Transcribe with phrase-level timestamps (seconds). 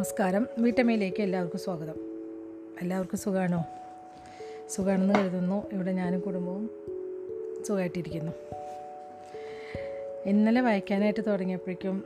[0.00, 0.46] നമസ്കാരം.
[0.58, 1.94] വീട്ടമ്മയിലേക്ക് എല്ലാവർക്കും സ്വാഗതം.
[2.80, 3.64] എല്ലാവർക്കും സുഖമാണോ
[4.70, 5.70] സുഖമാണെന്ന് കരുതുന്നു.
[5.72, 6.70] ഇവിടെ ഞാനും കുടുംബവും
[7.66, 8.32] സുഖമായിട്ടിരിക്കുന്നു
[10.24, 12.04] ഇന്നലെ വായിക്കാനായിട്ട് തുടങ്ങിയപ്പോഴേക്കും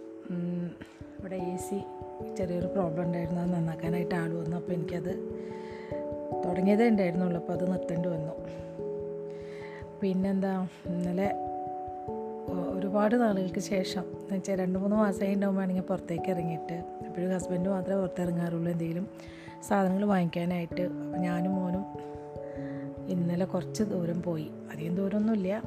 [1.18, 1.80] ഇവിടെ എ സി
[2.36, 3.40] ചെറിയൊരു പ്രോബ്ലം ഉണ്ടായിരുന്നു.
[3.40, 4.56] അത് നന്നാക്കാനായിട്ട് ആൾ വന്നു.
[4.56, 5.14] അപ്പോൾ എനിക്കത്
[6.44, 7.40] തുടങ്ങിയതേ ഉണ്ടായിരുന്നുള്ളൂ.
[7.40, 8.32] അപ്പോൾ അത് നിർത്തേണ്ടി വന്നു.
[10.00, 10.68] പിന്നെന്താ?
[10.86, 11.43] ഇന്നലെ
[12.94, 16.72] ഒരുപാട് നാളുകൾക്ക് ശേഷം എന്ന് വെച്ചാൽ രണ്ട് മൂന്ന് മാസമായി ഉണ്ടാകുമ്പോഴാണെങ്കിൽ പുറത്തേക്ക് ഇറങ്ങിയിട്ട്.
[17.06, 18.72] എപ്പോഴും ഹസ്ബൻഡ് മാത്രമേ പുറത്തിറങ്ങാറുള്ളൂ.
[18.72, 19.08] എന്തെങ്കിലും
[19.68, 20.88] സാധനങ്ങൾ വാങ്ങിക്കാനായിട്ട്.
[21.18, 21.84] ഞാനും മോനും
[23.08, 24.50] ഇന്നലെ കുറച്ച് ദൂരം പോയി.
[24.72, 25.62] അധികം ദൂരമൊന്നുമില്ല.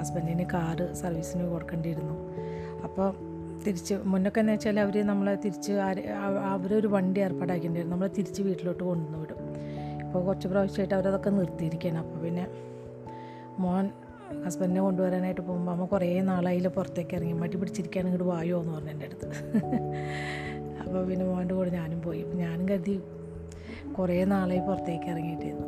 [0.00, 2.14] ഹസ്ബൻഡിന് കാറ് സർവീസിന് കൊടുക്കേണ്ടിയിരുന്നു.
[2.82, 3.14] അപ്പോൾ
[3.66, 5.72] തിരിച്ച് മുന്നൊക്കെ എന്ന് വെച്ചാൽ അവർ നമ്മളെ തിരിച്ച്
[6.52, 7.96] അവരൊരു വണ്ടി ഏർപ്പാടാക്കിയിട്ടുണ്ടായിരുന്നു.
[7.96, 9.36] നമ്മളെ തിരിച്ച് വീട്ടിലോട്ട് കൊണ്ടുവന്ന് വിടും.
[10.06, 11.98] ഇപ്പോൾ കുറച്ച് പ്രാവശ്യമായിട്ട് അവരതൊക്കെ നിർത്തിയിരിക്കുകയാണ്.
[11.98, 12.46] അപ്പോൾ പിന്നെ
[13.58, 13.90] മോൻ
[14.44, 17.32] ഹസ്ബൻഡിനെ കൊണ്ടുവരാനായിട്ട് പോകുമ്പോൾ അമ്മ കുറേ നാളായില്ല പുറത്തേക്ക് ഇറങ്ങി.
[17.32, 19.28] മടി പിടിച്ചിരിക്കാൻ ഇങ്ങോട്ട് വായോ എന്ന് പറഞ്ഞു എന്റെ അടുത്ത്.
[20.82, 22.22] അപ്പോൾ പിന്നെ മോന്റെ കൂടെ ഞാനും പോയി.
[22.42, 23.00] ഞാനും കരുതി
[23.98, 25.66] കുറേ നാളായി പുറത്തേക്ക് ഇറങ്ങിയിട്ടിരുന്നു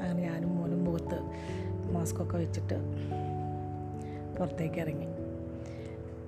[0.00, 1.18] അങ്ങനെ ഞാനും മോനും മുഖത്ത്
[1.92, 2.78] മാസ്കൊക്കെ വെച്ചിട്ട്
[4.38, 5.08] പുറത്തേക്ക് ഇറങ്ങി.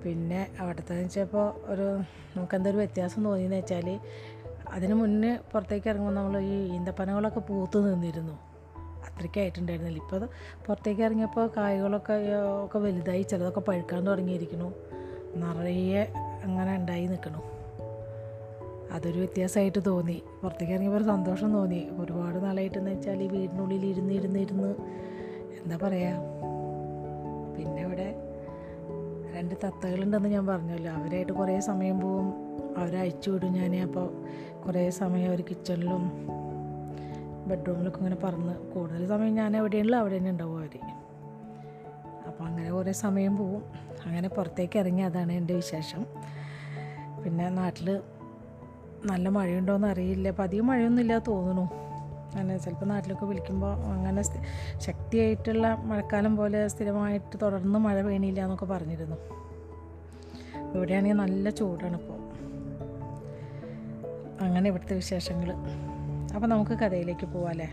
[0.04, 1.86] പിന്നെ അവിടുത്തെ വെച്ചപ്പോൾ ഒരു
[2.36, 4.00] നമുക്കെന്തൊരു വ്യത്യാസം തോന്നിയെന്ന് വെച്ചാൽ
[4.72, 8.34] അതിന് മുന്നേ പുറത്തേക്ക് ഇറങ്ങുമ്പോൾ നമ്മൾ ഈ ഈന്തപ്പനകളൊക്കെ പൂത്ത് നിന്നിരുന്നു.
[9.14, 10.28] അത്രയ്ക്കായിട്ടുണ്ടായിരുന്നില്ല ഇപ്പോൾ അത്
[10.66, 12.12] പുറത്തേക്ക് ഇറങ്ങിയപ്പോൾ കായകളൊക്കെ
[12.64, 14.74] ഒക്കെ വലുതായി ചിലതൊക്കെ പഴുക്കാൻ തുടങ്ങിയിരിക്കണു
[15.36, 16.12] നിറയെ
[16.44, 17.42] അങ്ങനെ ഉണ്ടായി നിൽക്കണു
[18.92, 20.22] അതൊരു വ്യത്യാസമായിട്ട് തോന്നി.
[20.42, 21.88] പുറത്തേക്ക് ഇറങ്ങിയപ്പോൾ ഒരു സന്തോഷം തോന്നി.
[21.98, 24.74] ഒരുപാട് നാളായിട്ടെന്ന് വെച്ചാൽ ഈ വീടിനുള്ളിൽ ഇരുന്ന് ഇരുന്ന് ഇരുന്ന്
[25.64, 26.12] എന്താ പറയുക
[27.58, 28.14] പിന്നെ ഇവിടെ
[29.36, 30.92] രണ്ട് തത്തകളുണ്ടെന്ന് ഞാൻ പറഞ്ഞല്ലോ.
[30.92, 32.54] അവരായിട്ട് കുറേ സമയം പോവും.
[32.76, 34.24] അവരെ അയച്ചു വിടും ഞാൻ അപ്പോൾ
[34.66, 36.02] കുറേ സമയം അവർ കിച്ചണിലും
[37.46, 38.72] ബെഡ്റൂമിലൊക്കെ ഇങ്ങനെ പറന്ന്.
[38.72, 40.78] കൂടുതൽ സമയം ഞാൻ എവിടെയാണല്ലോ അവിടെ തന്നെ ഉണ്ടാവും അവർ
[42.26, 43.62] അപ്പോൾ അങ്ങനെ കുറേ സമയം പോവും.
[44.06, 46.06] അങ്ങനെ പുറത്തേക്ക് ഇറങ്ങി അതാണ് എന്റെ വിശേഷം.
[47.24, 48.00] പിന്നെ നാട്ടിൽ
[49.06, 50.28] നല്ല മഴയുണ്ടോയെന്ന് അറിയില്ല.
[50.28, 51.84] അപ്പോൾ അധികം മഴയൊന്നുമില്ല തോന്നുന്നു.
[52.36, 54.22] അങ്ങനെ ചിലപ്പോൾ നാട്ടിലൊക്കെ വിളിക്കുമ്പോൾ അങ്ങനെ
[54.78, 59.16] ശക്തിയായിട്ടുള്ള മഴക്കാലം പോലെ സ്ഥിരമായിട്ട് തുടർന്ന് മഴ പെയ്യണില്ല എന്നൊക്കെ പറഞ്ഞിരുന്നു.
[60.74, 62.20] ഇവിടെയാണെങ്കിൽ നല്ല ചൂടാണ് ഇപ്പോൾ
[64.44, 65.54] അങ്ങനെ ഇവിടുത്തെ വിശേഷങ്ങൾ
[66.34, 67.68] അപ്പോൾ നമുക്ക് കഥയിലേക്ക് പോവാല്ലേ?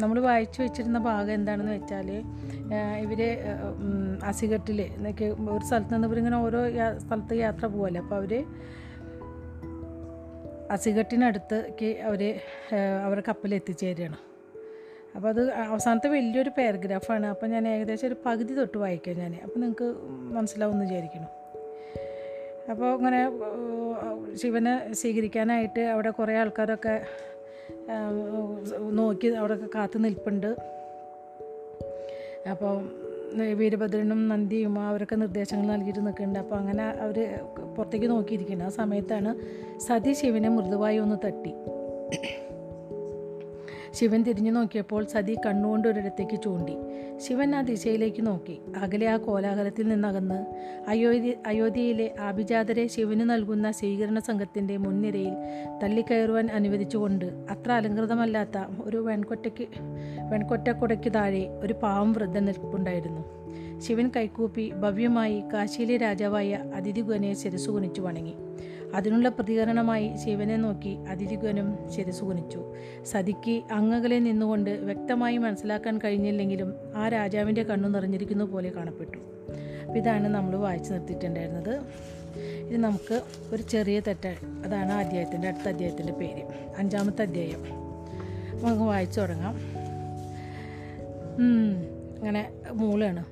[0.00, 2.08] നമ്മൾ വായിച്ചു വെച്ചിരുന്ന ഭാഗം എന്താണെന്ന് വെച്ചാൽ
[3.04, 3.20] ഇവർ
[4.30, 6.60] അസിഗട്ടിൽ എന്നൊക്കെ ഒരു സ്ഥലത്ത് നിന്ന് ഇവരിങ്ങനെ ഓരോ
[7.04, 8.00] സ്ഥലത്ത് യാത്ര പോവല്ലേ?
[8.00, 8.32] അപ്പോൾ അവർ
[10.76, 12.22] അസിഗട്ടിനടുത്തേക്ക് അവർ
[13.04, 14.18] അവരുടെ കപ്പൽ എത്തിച്ചേരുകയാണ്
[15.16, 17.26] അപ്പോൾ അത് അവസാനത്തെ വലിയൊരു പാരഗ്രാഫാണ്.
[17.26, 19.88] അപ്പോൾ ഞാൻ ഏകദേശം ഒരു പകുതി തൊട്ട് വായിക്കാം ഞാൻ അപ്പോൾ നിങ്ങൾക്ക്
[20.36, 21.28] മനസ്സിലാവുമെന്ന് വിചാരിക്കുന്നു.
[22.70, 23.20] അപ്പോൾ ഇങ്ങനെ
[24.36, 27.06] ശിവനെ സ്വീകരിക്കാനായിട്ട് അവിടെ കുറേ ആൾക്കാരൊക്കെ
[28.90, 30.56] നോക്കി അവിടെയൊക്കെ കാത്തു നിൽപ്പുണ്ട്.
[32.50, 33.02] അപ്പോൾ
[33.54, 36.38] വീരഭദ്രനും നന്ദിയും അവരൊക്കെ നിർദ്ദേശങ്ങൾ നൽകിയിട്ട് നിൽക്കുന്നുണ്ട്.
[36.38, 37.18] അപ്പോൾ അങ്ങനെ അവർ
[37.76, 39.30] പുറത്തേക്ക് നോക്കിയിരിക്കുന്നത് ആ സമയത്താണ്
[39.78, 41.54] സതി ശിവനെ മൃദുവായി ഒന്ന് തട്ടി.
[43.90, 46.76] ശിവൻ തിരിഞ്ഞു നോക്കിയപ്പോൾ സതി കണ്ണുകൊണ്ട് ഒരിടത്തേക്ക് ചൂണ്ടി.
[47.26, 48.60] ശിവൻ ആ ദിശയിലേക്ക് നോക്കി.
[48.76, 50.38] അകലെ ആ കോലാഹലത്തിൽ നിന്നകന്ന്
[50.88, 55.34] അയോധ്യ അയോധ്യയിലെ ആഭിജാതരെ ശിവന് നൽകുന്ന സ്വീകരണ സംഘത്തിന്റെ മുൻനിരയിൽ
[55.82, 59.66] തള്ളിക്കയറുവാൻ അനുവദിച്ചുകൊണ്ട് അത്ര അലങ്കൃതമല്ലാത്ത ഒരു വെൺകൊറ്റയ്ക്ക്
[60.30, 63.22] വെൺകൊറ്റക്കുടയ്ക്ക് താഴെ ഒരു പാവം വൃദ്ധൻ നിൽപ്പുണ്ടായിരുന്നു.
[63.80, 68.34] ശിവൻ കൈക്കൂപ്പി ഭവ്യമായി കാശിയിലെ രാജാവായ അതിഥിഗുനെ ശിരസു ശിരസുകുനിച്ചു വണങ്ങി.
[68.94, 72.74] അതിനുള്ള പ്രതികരണമായി ശിവനെ നോക്കി അതിരുകനും ശിരസുകുനിച്ചു.
[73.04, 79.18] സതിക്ക് അങ്ങകലെ നിന്നുകൊണ്ട് വ്യക്തമായി മനസ്സിലാക്കാൻ കഴിഞ്ഞില്ലെങ്കിലും ആ രാജാവിന്റെ കണ്ണു നിറഞ്ഞിരിക്കുന്ന പോലെ കാണപ്പെട്ടു.
[79.96, 81.80] ഇതാണ് നമ്മൾ വായിച്ചു നിർത്തിയിട്ടുണ്ടായിരുന്നത്.
[82.40, 86.72] ഇത് നമുക്ക് ഒരു ചെറിയ തെറ്റാണ് അതാണ് അധ്യായത്തിന്റെ അടുത്ത അധ്യായത്തിന്റെ പേര്.
[86.78, 87.64] അഞ്ചാമത്തെ അധ്യായം.
[88.62, 89.54] നമുക്ക് വായിച്ചു തുടങ്ങാം.
[92.18, 93.24] അങ്ങനെ മൂളാണ്.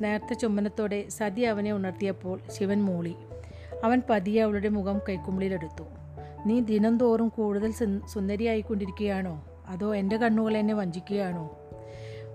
[0.00, 3.14] നേരത്തെ ചുമ്മനത്തോടെ സതി അവനെ ഉണർത്തിയപ്പോൾ ശിവൻ മൂളി.
[3.84, 5.84] അവൻ പതിയെ അവളുടെ മുഖം കൈക്കുമ്പിളിലെടുത്തു.
[6.46, 7.72] നീ ദിനംതോറും കൂടുതൽ
[8.12, 9.44] സുന്ദരിയായിക്കൊണ്ടിരിക്കുകയാണോ?
[9.68, 11.58] അതോ എന്റെ കണ്ണുകൾ എന്നെ വഞ്ചിക്കുകയാണോ?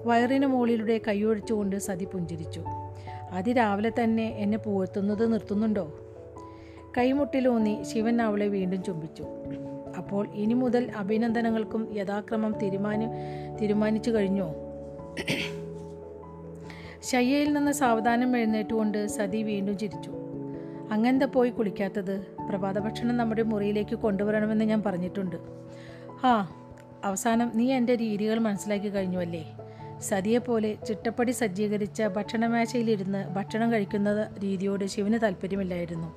[0.06, 2.64] വയറിന് മുകളിലൂടെ കൈയൊഴിച്ചുകൊണ്ട് സതി പുഞ്ചിരിച്ചു.
[3.32, 6.00] അതിരാവിലെ തന്നെ എന്നെ പൂഴ്ത്തുന്നത് നിർത്തുന്നുണ്ടോ?
[6.98, 9.26] കൈമുട്ടിലൂന്നി ശിവൻ അവളെ വീണ്ടും ചുംബിച്ചു.
[9.98, 13.06] അപ്പോൾ ഇനി മുതൽ അഭിനന്ദനങ്ങൾക്കും യഥാക്രമം തീരുമാനി
[13.62, 14.54] തീരുമാനിച്ചു കഴിഞ്ഞോ?
[17.04, 20.21] ശയ്യയിൽ നിന്ന് സാവധാനം എഴുന്നേറ്റുകൊണ്ട് സതി വീണ്ടും ചിരിച്ചു.
[20.92, 22.28] അങ്ങെന്താ പോയി കുളിക്കാത്തത്?
[22.50, 25.36] പ്രഭാത ഭക്ഷണം നമ്മുടെ മുറിയിലേക്ക് കൊണ്ടുവരണമെന്ന് ഞാൻ പറഞ്ഞിട്ടുണ്ട്.
[26.24, 26.52] ആ
[27.04, 29.58] അവസാനം നീ എന്റെ രീതികൾ മനസ്സിലാക്കി കഴിഞ്ഞുവല്ലേ
[30.00, 36.16] സതിയെപ്പോലെ ചിട്ടപ്പടി സജ്ജീകരിച്ച ഭക്ഷണമേശയിലിരുന്ന് ഭക്ഷണം കഴിക്കുന്ന രീതിയോട് ശിവന് താല്പര്യമില്ലായിരുന്നു.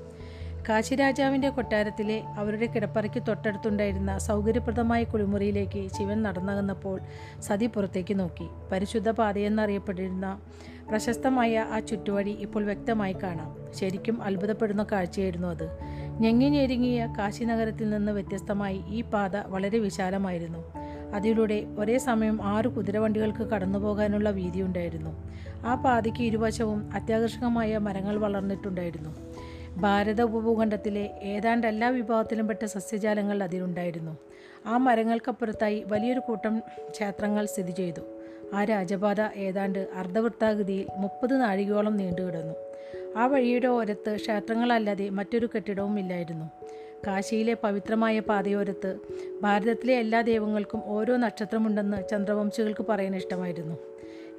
[0.69, 7.01] കാശിരാജാവിന്റെ കൊട്ടാരത്തിലെ അവരുടെ കിടപ്പറയ്ക്ക് തൊട്ടടുത്തുണ്ടായിരുന്ന സൗകര്യപ്രദമായ കുളിമുറിയിലേക്ക് ശിവൻ നടന്നകന്നപ്പോൾ
[7.41, 8.49] സതി പുറത്തേക്ക് നോക്കി.
[8.73, 10.41] പരിശുദ്ധ പാതയെന്നറിയപ്പെട്ടിരുന്ന
[10.89, 13.57] പ്രശസ്തമായ ആ ചുറ്റുവഴി ഇപ്പോൾ വ്യക്തമായി കാണാം.
[13.75, 15.79] ശരിക്കും അത്ഭുതപ്പെടുന്ന കാഴ്ചയായിരുന്നു അത്.
[16.21, 20.73] ഞെങ്ങി ഞെരുങ്ങിയ കാശി നഗരത്തിൽ നിന്ന് വ്യത്യസ്തമായി ഈ പാത വളരെ വിശാലമായിരുന്നു.
[21.15, 25.11] അതിലൂടെ ഒരേ സമയം ആറ് കുതിരവണ്ടികൾക്ക് കടന്നുപോകാനുള്ള വീതിയുണ്ടായിരുന്നു
[25.67, 29.11] ആ പാതയ്ക്ക് ഇരുവശവും അത്യാകർഷകമായ മരങ്ങൾ വളർന്നിട്ടുണ്ടായിരുന്നു.
[29.77, 34.19] ഭാരത ഉപഭൂഖണ്ഡത്തിലെ ഏതാണ്ട് എല്ലാ വിഭാഗത്തിലും പെട്ട സസ്യജാലങ്ങൾ അതിലുണ്ടായിരുന്നു.
[34.67, 36.59] ആ മരങ്ങൾക്കപ്പുറത്തായി വലിയൊരു കൂട്ടം
[36.91, 38.01] ക്ഷേത്രങ്ങൾ സ്ഥിതി ചെയ്തു.
[38.53, 42.55] ആ രാജപാത ഏതാണ്ട് അർദ്ധവൃത്താകൃതിയിൽ മുപ്പത് നാഴികയോളം നീണ്ടുകിടന്നു
[43.17, 46.45] ആ വഴിയുടെ ഓരത്ത് ക്ഷേത്രങ്ങളല്ലാതെ മറ്റൊരു കെട്ടിടവും ഇല്ലായിരുന്നു.
[47.07, 48.99] കാശിയിലെ പവിത്രമായ പാതയോരത്ത്
[49.43, 53.77] ഭാരതത്തിലെ എല്ലാ ദൈവങ്ങൾക്കും ഓരോ നക്ഷത്രമുണ്ടെന്ന് ചന്ദ്രവംശികൾക്ക് പറയാൻ ഇഷ്ടമായിരുന്നു.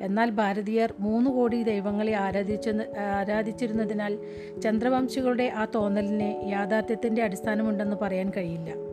[0.01, 4.17] എന്നാൽ ഭാരതീയർ മൂന്ന് കോടി ദൈവങ്ങളെ ആരാധിച്ച ആരാധിച്ചിരുന്നതിനാൽ
[4.61, 8.84] ചന്ദ്രവംശികളുടെ ആ തോന്നലിന് യാഥാർത്ഥ്യത്തിന്റെ അടിസ്ഥാനമുണ്ടെന്ന് പറയാൻ കഴിയില്ല.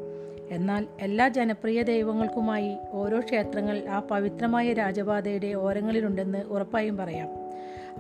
[0.52, 7.28] എന്നാൽ എല്ലാ ജനപ്രിയ ദൈവങ്ങൾക്കുമായി ഓരോ ക്ഷേത്രങ്ങൾ ആ പവിത്രമായ രാജപാതയുടെ ഓരങ്ങളിലുണ്ടെന്ന് ഉറപ്പായും പറയാം.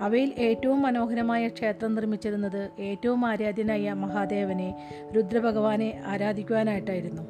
[0.02, 4.68] അവയിൽ ഏറ്റവും മനോഹരമായ ക്ഷേത്രം നിർമ്മിച്ചിരുന്നത് ഏറ്റവും ആരാധ്യനായ മഹാദേവനെ
[5.16, 7.22] രുദ്രഭഗവാനെ ആരാധിക്കുവാനായിട്ടായിരുന്നു.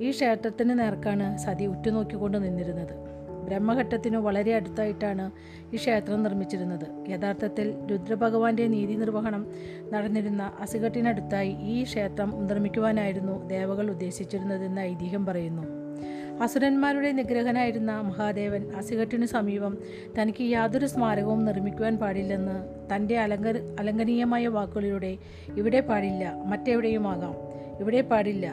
[0.00, 3.13] ഈ ക്ഷേത്രത്തിന് നേർക്കാണ് സതി ഉറ്റുനോക്കിക്കൊണ്ട് നിന്നിരുന്നത്.
[3.44, 5.30] ബ്രഹ്മഘട്ടത്തിനു വളരെ അടുത്തായിട്ടാണ്
[5.72, 7.10] ഈ ക്ഷേത്രം നിർമ്മിച്ചിരുന്നത്.
[7.10, 9.46] യഥാർത്ഥത്തിൽ രുദ്രഭഗവാന്റെ നീതി നിർവഹണം
[9.92, 15.84] നടന്നിരുന്ന അസുഖട്ടിനടുത്തായി ഈ ക്ഷേത്രം നിർമ്മിക്കുവാനായിരുന്നു ദേവകൾ ഉദ്ദേശിച്ചിരുന്നതെന്ന് ഐതിഹ്യം പറയുന്നു.
[16.42, 19.78] അസുരന്മാരുടെ നിഗ്രഹനായിരുന്ന മഹാദേവൻ അസുഖട്ടിനു സമീപം
[20.18, 22.56] തനിക്ക് യാതൊരു സ്മാരകവും നിർമ്മിക്കുവാൻ പാടില്ലെന്ന്
[22.94, 23.48] തന്റെ അലങ്ക
[23.80, 25.16] അലങ്കനീയമായ വാക്കുകളിലൂടെ
[25.56, 27.34] ഇവിടെ പാടില്ല മറ്റെവിടെയുമാകാം
[27.80, 28.52] ഇവിടെ പാടില്ല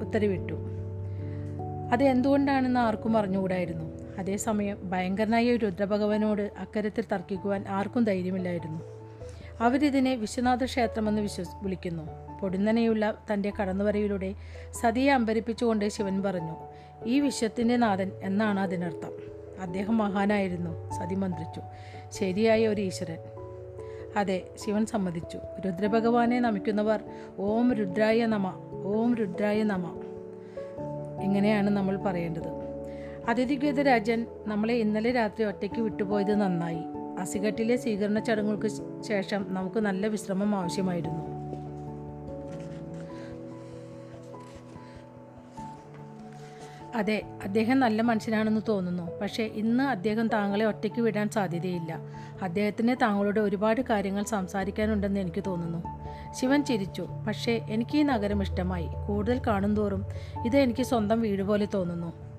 [0.00, 0.54] ഉത്തരവിട്ടു.
[1.92, 3.91] അത് എന്തുകൊണ്ടാണെന്ന് ആർക്കും അറിഞ്ഞുകൂടായിരുന്നു.
[4.18, 8.80] അതേസമയം ഭയങ്കരനായ രുദ്രഭഗവാനോട് അക്കരത്തിൽ തർക്കിക്കുവാൻ ആർക്കും ധൈര്യമില്ലായിരുന്നു.
[9.60, 12.02] അവരിതിനെ വിശ്വനാഥ ക്ഷേത്രമെന്ന് വിശ്വസ് വിളിക്കുന്നു.
[12.40, 14.34] പൊടുന്നനെയുള്ള തന്റെ കടന്നുവരയിലൂടെ
[14.80, 16.56] സതിയെ അമ്പരിപ്പിച്ചുകൊണ്ട് ശിവൻ പറഞ്ഞു
[17.04, 19.12] ഈ വിശ്വത്തിന്റെ നാഥൻ എന്നാണ് അതിനർത്ഥം.
[19.60, 20.90] അദ്ദേഹം മഹാനായിരുന്നു.
[20.90, 21.60] സതി മന്ത്രിച്ചു.
[22.10, 23.18] ശരിയായ ഒരു ഈശ്വരൻ.
[24.16, 25.38] അതെ ശിവൻ സമ്മതിച്ചു.
[25.66, 27.04] രുദ്രഭഗവാനെ നമിക്കുന്നവർ
[27.38, 30.00] ഓം രുദ്രായ നമ ഓം രുദ്രായ നമ.
[31.22, 32.61] ഇങ്ങനെയാണ് നമ്മൾ പറയേണ്ടത്.
[33.28, 36.80] അതിഥിഗത രാജൻ നമ്മളെ ഇന്നലെ രാത്രി ഒറ്റയ്ക്ക് വിട്ടുപോയത് നന്നായി.
[37.18, 41.32] അസിഘട്ടിലെ സ്വീകരണ ചടങ്ങുകൾക്ക് ശേഷം നമുക്ക് നല്ല വിശ്രമം ആവശ്യമായിരുന്നു.
[46.96, 49.18] അതെ അദ്ദേഹം നല്ല മനുഷ്യനാണെന്ന് തോന്നുന്നു.
[49.18, 51.98] പക്ഷേ ഇന്ന് അദ്ദേഹം താങ്കളെ ഒറ്റയ്ക്ക് വിടാൻ സാധ്യതയില്ല.
[52.42, 55.82] അദ്ദേഹത്തിന് താങ്കളോട് ഒരുപാട് കാര്യങ്ങൾ സംസാരിക്കാനുണ്ടെന്ന് എനിക്ക് തോന്നുന്നു.
[56.32, 57.08] ശിവൻ ചിരിച്ചു.
[57.26, 58.88] പക്ഷേ എനിക്ക് ഈ നഗരം ഇഷ്ടമായി.
[59.08, 60.06] കൂടുതൽ കാണുന്തോറും
[60.46, 62.31] ഇത് എനിക്ക് സ്വന്തം വീട് പോലെ തോന്നുന്നു.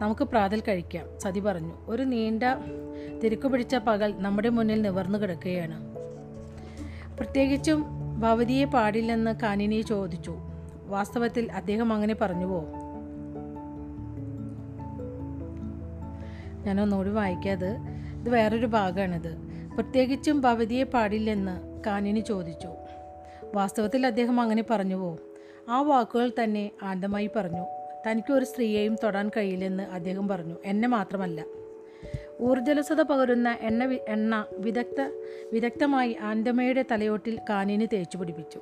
[0.00, 1.20] നമുക്ക് പ്രാതൽ കഴിക്കാം.
[1.20, 1.74] സതി പറഞ്ഞു.
[1.86, 2.42] ഒരു നീണ്ട
[3.24, 5.94] തിരക്കു പിടിച്ച പകൽ നമ്മുടെ മുന്നിൽ നിവർന്നു കിടക്കുകയാണ്.
[7.16, 7.84] പ്രത്യേകിച്ചും
[8.20, 10.38] ഭവതിയെ പാടില്ലെന്ന് കാനിനി ചോദിച്ചു.
[10.86, 12.64] വാസ്തവത്തിൽ അദ്ദേഹം അങ്ങനെ പറഞ്ഞുവോ?
[16.66, 17.76] ഞാനൊന്നുകൂടി വായിക്കാത്
[18.20, 19.36] ഇത് വേറൊരു ഭാഗമാണിത്.
[19.74, 22.68] പ്രത്യേകിച്ചും ഭവതിയെ പാടില്ലെന്ന് കാനിനി ചോദിച്ചു.
[23.54, 25.18] വാസ്തവത്തിൽ അദ്ദേഹം അങ്ങനെ പറഞ്ഞുവോ?
[25.68, 27.77] ആ വാക്കുകൾ തന്നെ ആന്തമായി പറഞ്ഞു.
[28.06, 30.54] തനിക്ക് ഒരു സ്ത്രീയെയും തൊടാൻ കഴിയില്ലെന്ന് അദ്ദേഹം പറഞ്ഞു.
[30.64, 31.44] എന്നെ മാത്രമല്ല.
[32.40, 35.00] ഊർജലസത പകരുന്ന എണ്ണ എണ്ണ വിദഗ്ധ
[35.52, 38.60] വിദഗ്ധമായി ആൻഡമയുടെ തലയോട്ടിൽ കാനിന് തേച്ചു പിടിപ്പിച്ചു.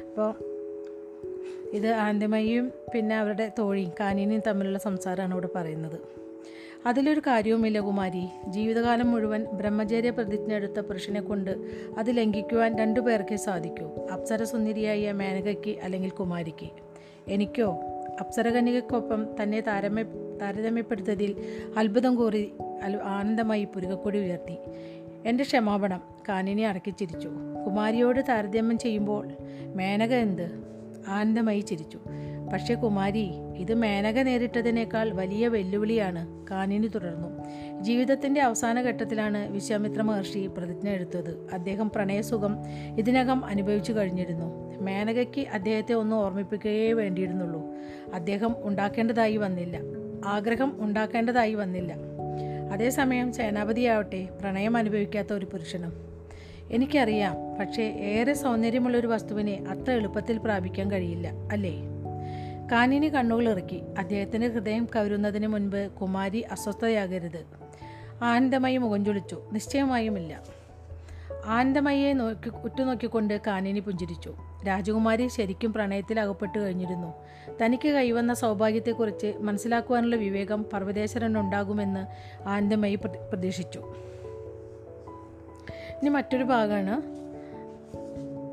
[0.00, 0.34] അപ്പോൾ
[1.72, 6.00] ഇത് ആൻഡമയും പിന്നെ അവരുടെ തോഴിയും കാനിനും തമ്മിലുള്ള സംസാരമാണ് ഇവിടെ പറയുന്നത്.
[6.86, 8.28] അതിലൊരു കാര്യവുമില്ല കുമാരി.
[8.46, 11.50] ജീവിതകാലം മുഴുവൻ ബ്രഹ്മചര്യ പ്രതിജ്ഞ എടുത്ത പുരുഷനെ കൊണ്ട്
[11.98, 14.06] അത് ലംഘിക്കുവാൻ രണ്ടു പേർക്കേ സാധിക്കൂ.
[14.12, 16.68] അപ്സരസുന്ദരിയായ മേനകയ്ക്ക് അല്ലെങ്കിൽ കുമാരിക്ക്.
[17.28, 20.02] എനിക്കോ അപ്സരകന്യകയ്ക്കൊപ്പം തന്നെ താരമ്യ
[20.42, 21.36] താരതമ്യപ്പെടുത്തതിൽ
[21.76, 22.52] അത്ഭുതം കൂറി
[23.02, 24.56] ആനന്ദമായി പുരുകക്കൊടി ഉയർത്തി.
[25.26, 27.30] എന്റെ ക്ഷമാപണം കാനിനെ അടക്കി ചിരിച്ചു.
[27.66, 29.28] കുമാരിയോട് താരതമ്യം ചെയ്യുമ്പോൾ
[29.74, 30.64] മേനക എന്ത്?
[31.08, 31.98] ആനന്ദമായി ചിരിച്ചു.
[32.52, 37.28] പക്ഷേ കുമാരി ഇത് മേനക നേരിട്ടതിനേക്കാൾ വലിയ വെല്ലുവിളിയാണ് കാനിനി തുടർന്നു.
[37.80, 41.48] ജീവിതത്തിന്റെ അവസാന ഘട്ടത്തിലാണ് വിശ്വാമിത്ര മഹർഷി പ്രതിജ്ഞ എടുത്തത്.
[41.52, 42.56] അദ്ദേഹം പ്രണയസുഖം
[42.98, 44.63] ഇതിനകം അനുഭവിച്ചു കഴിഞ്ഞിരുന്നു.
[44.84, 47.62] മേനകയ്ക്ക് അദ്ദേഹത്തെ ഒന്ന് ഓർമ്മിപ്പിക്കുകയേ വേണ്ടിയിരുന്നുള്ളൂ.
[48.14, 49.78] അദ്ദേഹം ഉണ്ടാക്കേണ്ടതായി വന്നില്ല.
[50.24, 51.94] ആഗ്രഹം ഉണ്ടാക്കേണ്ടതായി വന്നില്ല.
[52.72, 55.92] അതേസമയം സേനാപതിയാവട്ടെ പ്രണയം അനുഭവിക്കാത്ത ഒരു പുരുഷനും.
[56.70, 61.74] എനിക്കറിയാം പക്ഷേ ഏറെ സൗന്ദര്യമുള്ള ഒരു വസ്തുവിനെ അത്ര എളുപ്പത്തിൽ പ്രാപിക്കാൻ കഴിയില്ല അല്ലേ?
[62.72, 63.82] കാനിനി കണ്ണുകൾ ഇറക്കി.
[63.98, 67.44] അദ്ദേഹത്തിന്റെ ഹൃദയം കവരുന്നതിന് മുൻപ് കുമാരി അസ്വസ്ഥയാകരുത്.
[68.22, 69.42] ആനന്ദമായി മുഖം ചൊളിച്ചു.
[69.52, 70.42] നിശ്ചയമായുമില്ല.
[71.46, 74.34] ആനന്ദമയെ നോക്കി ഉറ്റുനോക്കിക്കൊണ്ട് കാനിനി പുഞ്ചിരിച്ചു.
[74.66, 77.12] രാജകുമാരി ശരിക്കും പ്രണയത്തിൽ അകപ്പെട്ടു കഴിഞ്ഞിരുന്നു.
[77.64, 82.06] തനിക്ക് കൈവന്ന സൗഭാഗ്യത്തെക്കുറിച്ച് മനസ്സിലാക്കുവാനുള്ള വിവേകം പർവതേശ്വരനുണ്ടാകുമെന്ന്
[82.48, 83.78] ആനന്ദമയി പ്രതി- പ്രതീക്ഷിച്ചു.
[86.02, 87.02] ഇനി മറ്റൊരു ഭാഗമാണ്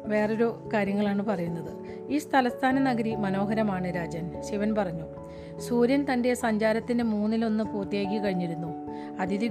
[0.09, 1.81] വേറൊരു കാര്യങ്ങളാണ് പറയുന്നത്.
[2.09, 5.03] ഈ സ്ഥലസ്ഥാന നഗരി മനോഹരമാണ് രാജൻ ശിവൻ പറഞ്ഞു.
[5.59, 8.87] സൂര്യൻ തന്റെ സഞ്ചാരത്തിന്റെ മൂന്നിലൊന്ന് പൂർത്തിയാക്കി കഴിഞ്ഞിരുന്നു.
[9.19, 9.47] അതിഥി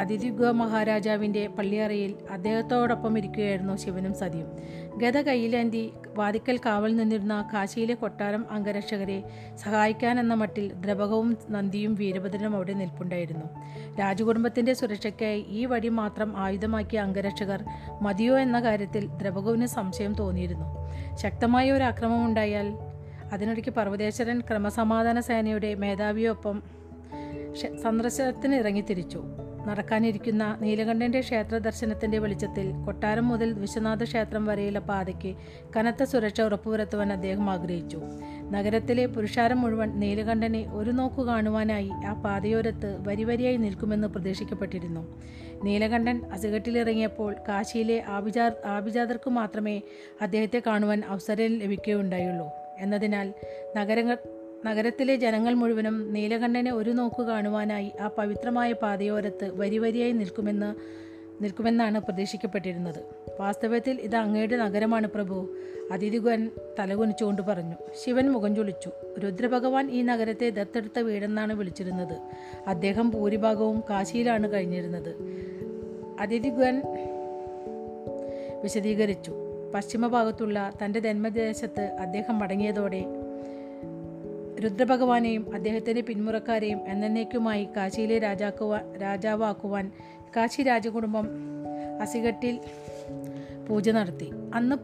[0.00, 4.48] അതിഥിഗ മഹാരാജാവിന്റെ പള്ളിയറയിൽ അദ്ദേഹത്തോടൊപ്പം ഇരിക്കുകയായിരുന്നു ശിവനും സതിയും.
[4.98, 9.22] ഗത കയ്യിലേന്തി വാതിക്കൽ കാവൽ നിന്നിരുന്ന കാശിയിലെ കൊട്ടാരം അംഗരക്ഷകരെ
[9.56, 13.46] സഹായിക്കാനെന്ന മട്ടിൽ ദ്രവകവും നന്ദിയും വീരഭദ്രനും അവിടെ നിൽപ്പുണ്ടായിരുന്നു.
[14.00, 17.64] രാജകുടുംബത്തിന്റെ സുരക്ഷയ്ക്കായി ഈ വഴി മാത്രം ആയുധമാക്കിയ അംഗരക്ഷകർ
[18.02, 20.68] മതിയോ എന്ന കാര്യത്തിൽ ദ്രവകവിന് സംശയം തോന്നിയിരുന്നു.
[21.16, 22.66] ശക്തമായ ഒരു ആക്രമണമുണ്ടായാൽ
[23.32, 26.62] അതിനിടയ്ക്ക് പർവതേശ്വരൻ ക്രമസമാധാന സേനയുടെ മേധാവിയൊപ്പം
[27.82, 29.24] സന്ദർശനത്തിന് ഇറങ്ങി ഇറങ്ങിത്തിരിച്ചു
[29.66, 35.34] നടക്കാനിരിക്കുന്ന നീലകണ്ഠന്റെ ക്ഷേത്ര ദർശനത്തിന്റെ വെളിച്ചത്തിൽ കൊട്ടാരം മുതൽ വിശ്വനാഥ ക്ഷേത്രം വരെയുള്ള പാതയ്ക്ക്
[35.76, 38.00] കനത്ത സുരക്ഷ ഉറപ്പുവരുത്തുവാൻ അദ്ദേഹം ആഗ്രഹിച്ചു.
[38.50, 45.20] നഗരത്തിലെ പുരുഷാരം മുഴുവൻ നീലകണ്ഠനെ ഒരു നോക്കു കാണുവാനായി ആ പാതയോരത്ത് വരിവരിയായി നിൽക്കുമെന്ന് പ്രതീക്ഷിക്കപ്പെട്ടിരുന്നു.
[45.64, 49.82] നീലകണ്ഠൻ അസുഖട്ടിലിറങ്ങിയപ്പോൾ കാശിയിലെ ആഭിജാ ആഭിജാതർക്ക് മാത്രമേ
[50.22, 52.48] അദ്ദേഹത്തെ കാണുവാൻ അവസരം ലഭിക്കുകയുണ്ടായുള്ളൂ.
[52.78, 53.34] എന്നതിനാൽ
[53.76, 54.18] നഗരങ്ങൾ
[54.66, 60.74] നഗരത്തിലെ ജനങ്ങൾ മുഴുവനും നീലകണ്ഠനെ ഒരു നോക്കു കാണുവാനായി ആ പവിത്രമായ പാതയോരത്ത് വരിവരിയായി നിൽക്കുമെന്ന്
[61.44, 63.04] നിൽക്കുമെന്നാണ് പ്രതീക്ഷിക്കപ്പെട്ടിരുന്നത്.
[63.40, 65.56] വാസ്തവത്തിൽ ഇത് അങ്ങയുടെ നഗരമാണ് പ്രഭു.
[65.92, 67.74] അതിഥിഗൻ തലകുനിച്ചുകൊണ്ട് പറഞ്ഞു
[68.04, 68.90] ശിവൻ മുഖം ചൊളിച്ചു.
[69.18, 72.18] രുദ്രഭഗവാൻ ഈ നഗരത്തെ ദത്തെടുത്ത വീടെന്നാണ് വിളിച്ചിരുന്നത്.
[72.66, 75.16] അദ്ദേഹം ഭൂരിഭാഗവും കാശിയിലാണ് കഴിഞ്ഞിരുന്നത്.
[76.20, 76.82] അതിഥിഗൻ
[78.62, 79.32] വിശദീകരിച്ചു
[79.74, 83.19] പശ്ചിമഭാഗത്തുള്ള തന്റെ ജന്മദേശത്ത് അദ്ദേഹം മടങ്ങിയതോടെ
[84.64, 89.90] രുദ്രഭഗവാനെയും അദ്ദേഹത്തിന്റെ പിന്മുറക്കാരെയും എന്നേക്കുമായി കാശിയിലെ രാജാക്കുവാൻ രാജാവാക്കുവാൻ
[90.36, 91.28] കാശി രാജകുടുംബം
[92.00, 92.60] അസിഗട്ടിൽ
[93.68, 94.30] പൂജ നടത്തി.
[94.54, 94.76] അന്ന്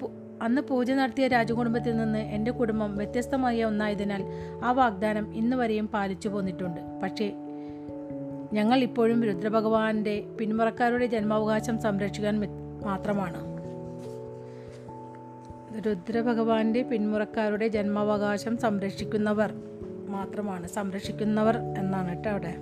[0.42, 4.22] അന്ന് പൂജ നടത്തിയ രാജകുടുംബത്തിൽ നിന്ന് എന്റെ കുടുംബം വ്യത്യസ്തമായ ഒന്നായതിനാൽ
[4.64, 6.80] ആ വാഗ്ദാനം ഇന്ന് വരെയും പാലിച്ചു പോന്നിട്ടുണ്ട്.
[7.02, 7.32] പക്ഷേ
[8.52, 12.40] ഞങ്ങൾ ഇപ്പോഴും രുദ്രഭഗവാന്റെ പിന്മുറക്കാരുടെ ജന്മാവകാശം സംരക്ഷിക്കാൻ
[12.84, 13.55] മാത്രമാണ്.
[15.80, 19.52] രുദ്രഭഗവാന്റെ പിന്മുറക്കാരുടെ ജന്മാവകാശം സംരക്ഷിക്കുന്നവർ
[20.08, 20.68] മാത്രമാണ്.
[20.68, 22.54] സംരക്ഷിക്കുന്നവർ എന്നാണ് കേട്ടോ അവിടെ.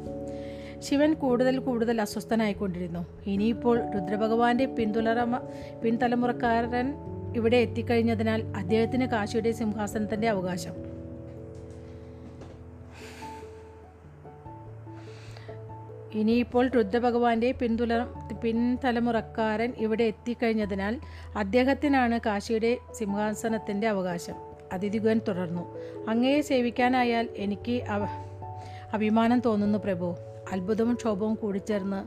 [0.79, 3.07] ശിവൻ കൂടുതൽ കൂടുതൽ അസ്വസ്ഥനായിക്കൊണ്ടിരുന്നു.
[3.27, 5.41] ഇനിയിപ്പോൾ രുദ്രഭഗവാന്റെ പിന്തുടരമ
[5.83, 6.95] പിൻതലമുറക്കാരൻ
[7.37, 10.94] ഇവിടെ എത്തിക്കഴിഞ്ഞതിനാൽ അദ്ദേഹത്തിന് കാശിയുടെ സിംഹാസനത്തിന്റെ അവകാശം.
[16.15, 18.03] ഇനിയിപ്പോൾ രുദ്രഭഗവാന്റെ പിന്തുല
[18.45, 21.01] പിൻതലമുറക്കാരൻ ഇവിടെ എത്തിക്കഴിഞ്ഞതിനാൽ
[21.37, 24.35] അദ്ദേഹത്തിനാണ് കാശിയുടെ സിംഹാസനത്തിന്റെ അവകാശം.
[24.73, 25.79] അതിഥിഗൻ തുടർന്നു.
[26.09, 27.83] അങ്ങയെ സേവിക്കാനായാൽ എനിക്ക്
[28.93, 30.17] അഭിമാനം തോന്നുന്നു പ്രഭു.
[30.53, 32.05] അത്ഭുതവും ക്ഷോഭവും കൂടിച്ചേർന്ന്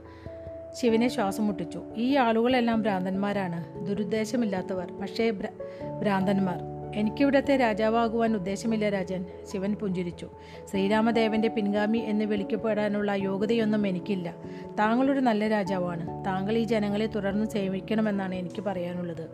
[0.75, 1.81] ശിവനെ ശ്വാസം മുട്ടിച്ചു.
[1.95, 3.85] ഈ ആളുകളെല്ലാം ഭ്രാന്തന്മാരാണ്.
[3.85, 4.91] ദുരുദ്ദേശമില്ലാത്തവർ.
[5.01, 6.76] പക്ഷേ ഭ്ര- ഭ്രാന്തന്മാർ.
[6.95, 9.25] എനിക്കിവിടത്തെ രാജാവാകുവാൻ ഉദ്ദേശമില്ല രാജൻ.
[9.51, 10.29] ശിവൻ പുഞ്ചിരിച്ചു.
[10.71, 14.35] ശ്രീരാമദേവന്റെ പിൻഗാമി എന്ന് വിളിക്കപ്പെടാനുള്ള യോഗ്യതയൊന്നും എനിക്കില്ല.
[14.79, 16.25] താങ്കളൊരു നല്ല രാജാവാണ്.
[16.25, 19.29] താങ്കൾ ഈ ജനങ്ങളെ തുടർന്ന് സേവിക്കണമെന്നാണ് എനിക്ക് പറയാനുള്ളത്.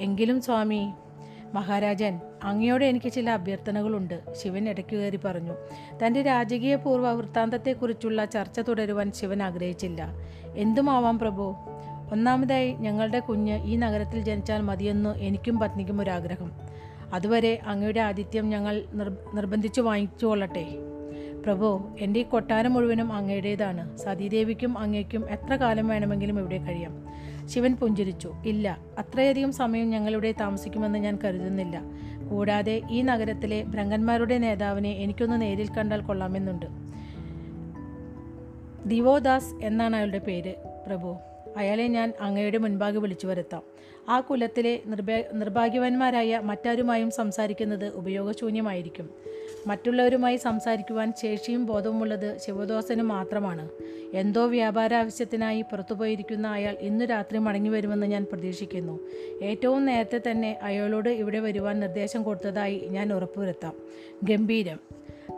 [0.00, 0.92] എങ്കിലും സ്വാമി
[1.54, 4.22] മഹാരാജൻ അങ്ങയോട് എനിക്ക് ചില അഭ്യർത്ഥനകളുണ്ട്.
[4.32, 5.52] ശിവൻ ഇടയ്ക്ക് കയറി പറഞ്ഞു
[6.06, 10.08] തന്റെ രാജകീയ പൂർവ വൃത്താന്തത്തെക്കുറിച്ചുള്ള ചർച്ച തുടരുവാൻ ശിവൻ ആഗ്രഹിച്ചില്ല.
[10.56, 11.54] എന്തുമാവാം പ്രഭു?
[12.12, 16.74] ഒന്നാമതായി ഞങ്ങളുടെ കുഞ്ഞ് ഈ നഗരത്തിൽ ജനിച്ചാൽ മതിയെന്ന് എനിക്കും പത്നിക്കും ഒരാഗ്രഹം.
[17.14, 20.66] അതുവരെ അങ്ങയുടെ ആതിഥ്യം ഞങ്ങൾ നിർ നിർബന്ധിച്ചു വാങ്ങിച്ചു കൊള്ളട്ടെ.
[21.44, 23.96] പ്രഭു എന്റെ ഈ കൊട്ടാരം മുഴുവനും അങ്ങയുടേതാണ്.
[23.96, 26.94] സതീദേവിക്കും അങ്ങയ്ക്കും എത്ര കാലം വേണമെങ്കിലും ഇവിടെ കഴിയാം.
[27.48, 28.32] ശിവൻ പുഞ്ചിരിച്ചു.
[28.46, 31.82] ഇല്ല അത്രയധികം സമയം ഞങ്ങളിവിടെ താമസിക്കുമെന്ന് ഞാൻ കരുതുന്നില്ല.
[32.30, 36.66] കൂടാതെ ഈ നഗരത്തിലെ ഭ്രങ്കന്മാരുടെ നേതാവിനെ എനിക്കൊന്ന് നേരിൽ കണ്ടാൽ കൊള്ളാമെന്നുണ്ട്.
[38.86, 40.54] ദിവോദാസ് എന്നാണ് അയാളുടെ പേര്
[40.86, 41.16] പ്രഭു.
[41.56, 43.73] അയാളെ ഞാൻ അങ്ങയുടെ മുൻപാകെ വിളിച്ചു വരുത്താം.
[44.08, 49.10] ആ കുലത്തിലെ നിർഭാ നിർഭാഗ്യവാന്മാരായ മറ്റാരുമായും സംസാരിക്കുന്നത് ഉപയോഗശൂന്യമായിരിക്കും.
[49.66, 53.68] മറ്റുള്ളവരുമായി സംസാരിക്കുവാൻ ശേഷിയും ബോധവുമുള്ളത് ശിവദോസന് മാത്രമാണ്.
[54.14, 59.00] എന്തോ വ്യാപാര ആവശ്യത്തിനായി പുറത്തുപോയിരിക്കുന്ന അയാൾ ഇന്നു രാത്രി മടങ്ങി വരുമെന്ന് ഞാൻ പ്രതീക്ഷിക്കുന്നു.
[59.42, 63.72] ഏറ്റവും നേരത്തെ തന്നെ അയാളോട് ഇവിടെ വരുവാൻ നിർദ്ദേശം കൊടുത്തതായി ഞാൻ ഉറപ്പുവരുത്താം.
[64.22, 64.80] ഗംഭീരം.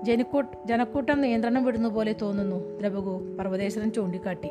[0.02, 4.48] ജനക്കൂട്ട് ജനക്കൂട്ടം നിയന്ത്രണം വിടുന്ന പോലെ തോന്നുന്നു ദ്രവകു പർവതേശ്വരൻ ചൂണ്ടിക്കാട്ടി.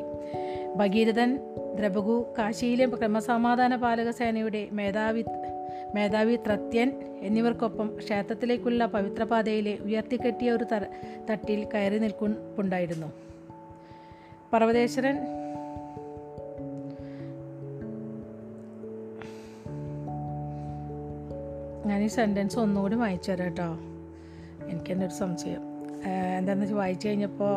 [0.76, 1.38] ഭഗീരഥൻ
[1.76, 5.24] ദ്രപകു കാശിയിലെ ക്രമസമാധാന പാലക സേനയുടെ മേധാവി
[5.94, 6.92] മേധാവി ത്രത്യൻ
[7.22, 10.64] എന്നിവർക്കൊപ്പം ക്ഷേത്രത്തിലേക്കുള്ള പവിത്രപാതയിലെ ഉയർത്തിക്കെട്ടിയ ഒരു
[11.30, 13.06] തട്ടിൽ കയറി നിൽക്കുന്നുണ്ടായിരുന്നു
[14.52, 15.16] പർവതേശ്വരൻ
[21.86, 23.68] ഞാൻ ഈ സെന്റൻസ് ഒന്നുകൂടി വായിച്ചു തരാം കേട്ടോ.
[24.68, 25.62] എനിക്കെന്നൊരു സംശയം.
[26.38, 27.56] എന്താണെന്ന് വെച്ചാൽ വായിച്ചു കഴിഞ്ഞപ്പോൾ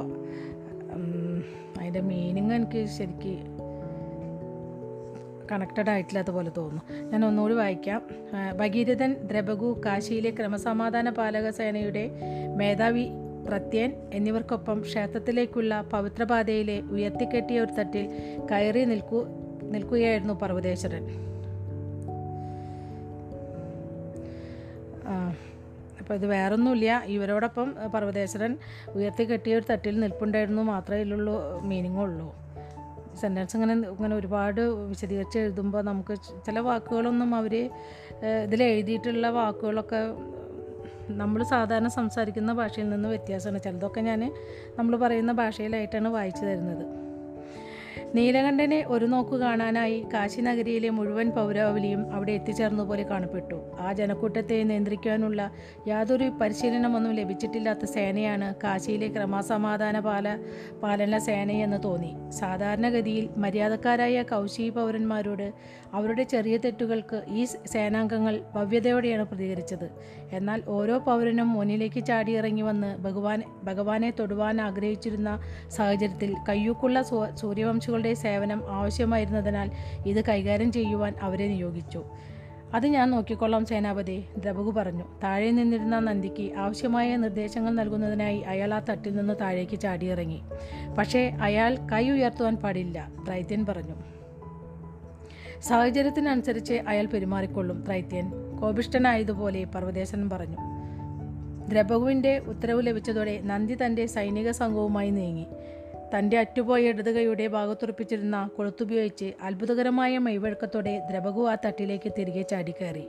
[1.89, 3.33] അതിന്റെ മീനിങ് എനിക്ക് ശരിക്ക്
[5.51, 6.81] കണക്റ്റഡ് ആയിട്ടില്ലാത്ത പോലെ തോന്നുന്നു.
[7.11, 8.01] ഞാൻ ഒന്നുകൂടി വായിക്കാം.
[8.57, 12.03] ഭഗീരഥൻ ദ്രബഗു കാശിയിലെ ക്രമസമാധാന പാലക സേനയുടെ
[12.55, 13.05] മേധാവി
[13.47, 18.05] പ്രത്യൻ എന്നിവർക്കൊപ്പം ക്ഷേത്രത്തിലേക്കുള്ള പവിത്രപാതയിലെ ഉയർത്തിക്കെട്ടിയ ഒരു തട്ടിൽ
[18.51, 19.19] കയറി നിൽക്കു
[19.73, 21.05] നിൽക്കുകയായിരുന്നു പർവതേശ്വരൻ.
[26.09, 26.91] അപ്പോൾ ഇത് വേറൊന്നുമില്ല.
[27.15, 28.53] ഇവരോടൊപ്പം പർവതേശ്വരൻ
[28.95, 32.35] ഉയർത്തി കെട്ടിയ ഒരു തട്ടിൽ നിൽപ്പുണ്ടായിരുന്നു മാത്രമേ ഇതിലുള്ള മീനിങ്ങുള്ളൂ
[33.21, 37.55] സെന്റൻസ് ഇങ്ങനെ ഇങ്ങനെ ഒരുപാട് വിശദീകരിച്ച് എഴുതുമ്പോൾ നമുക്ക് ചില വാക്കുകളൊന്നും അവർ
[38.45, 40.01] ഇതിൽ എഴുതിയിട്ടുള്ള വാക്കുകളൊക്കെ
[41.21, 43.61] നമ്മൾ സാധാരണ സംസാരിക്കുന്ന ഭാഷയിൽ നിന്ന് വ്യത്യാസമാണ്.
[43.63, 44.23] ചിലതൊക്കെ ഞാൻ
[44.79, 46.85] നമ്മൾ പറയുന്ന ഭാഷയിലായിട്ടാണ് വായിച്ചു തരുന്നത്.
[48.15, 53.61] നീലകണ്ഠനെ ഒരു നോക്കു കാണാനായി കാശി നഗരിയിലെ മുഴുവൻ പൗരാവലിയും അവിടെ എത്തിച്ചേർന്നതുപോലെ കാണപ്പെട്ടു.
[53.79, 55.51] ആ ജനക്കൂട്ടത്തെ നിയന്ത്രിക്കാനുള്ള
[55.87, 60.37] യാതൊരു പരിശീലനമൊന്നും ലഭിച്ചിട്ടില്ലാത്ത സേനയാണ് കാശിയിലെ ക്രമസമാധാന പാല
[60.83, 62.31] പാലന സേനയെന്ന് തോന്നി.
[62.31, 65.53] സാധാരണഗതിയിൽ മര്യാദക്കാരായ കൗശി പൗരന്മാരോട്
[65.93, 69.89] അവരുടെ ചെറിയ തെറ്റുകൾക്ക് ഈ സേനാംഗങ്ങൾ ഭവ്യതയോടെയാണ് പ്രതികരിച്ചത്.
[70.31, 77.35] എന്നാൽ ഓരോ പൗരനും മുന്നിലേക്ക് ചാടിയിറങ്ങി വന്ന് ഭഗവാൻ ഭഗവാനെ തൊടുവാൻ ആഗ്രഹിച്ചിരുന്ന സാഹചര്യത്തിൽ കയ്യൂക്കുള്ള സൂ-
[77.99, 79.71] സൂര്യവംശികളുടെ സേവനം ആവശ്യമായിരുന്നതിനാൽ
[80.05, 82.03] ഇത് കൈകാര്യം ചെയ്യുവാൻ അവരെ നിയോഗിച്ചു.
[82.73, 85.03] അത് ഞാൻ നോക്കിക്കൊള്ളാം സേനാപതി ദ്രബകു പറഞ്ഞു.
[85.23, 90.41] താഴെ നിന്നിരുന്ന നന്ദിക്ക് ആവശ്യമായ നിർദ്ദേശങ്ങൾ നൽകുന്നതിനായി അയാൾ ആ തട്ടിൽ നിന്ന് താഴേക്ക് ചാടിയിറങ്ങി.
[90.97, 93.95] പക്ഷേ അയാൾ കൈ ഉയർത്തുവാൻ പാടില്ല ത്രൈത്യൻ പറഞ്ഞു.
[95.61, 98.25] സാഹചര്യത്തിനനുസരിച്ച് അയാൾ പെരുമാറിക്കൊള്ളും ത്രൈത്യൻ.
[98.61, 100.57] കോപിഷ്ടനായതുപോലെ പർവതേശൻ പറഞ്ഞു.
[101.67, 105.47] ദ്രബകുവിന്റെ ഉത്തരവ് ലഭിച്ചതോടെ നന്ദി തന്റെ സൈനിക സംഘവുമായി നീങ്ങി.
[106.15, 113.07] തന്റെ അറ്റുപോയ ഇടതുകൈയുടെ ഭാഗത്തുറപ്പിച്ചിരുന്ന കൊളുത്തുപയോഗിച്ച് അത്ഭുതകരമായ മെയ്വഴക്കത്തോടെ ദ്രബകു ആ തട്ടിലേക്ക് തിരികെ ചാടിക്കയറി.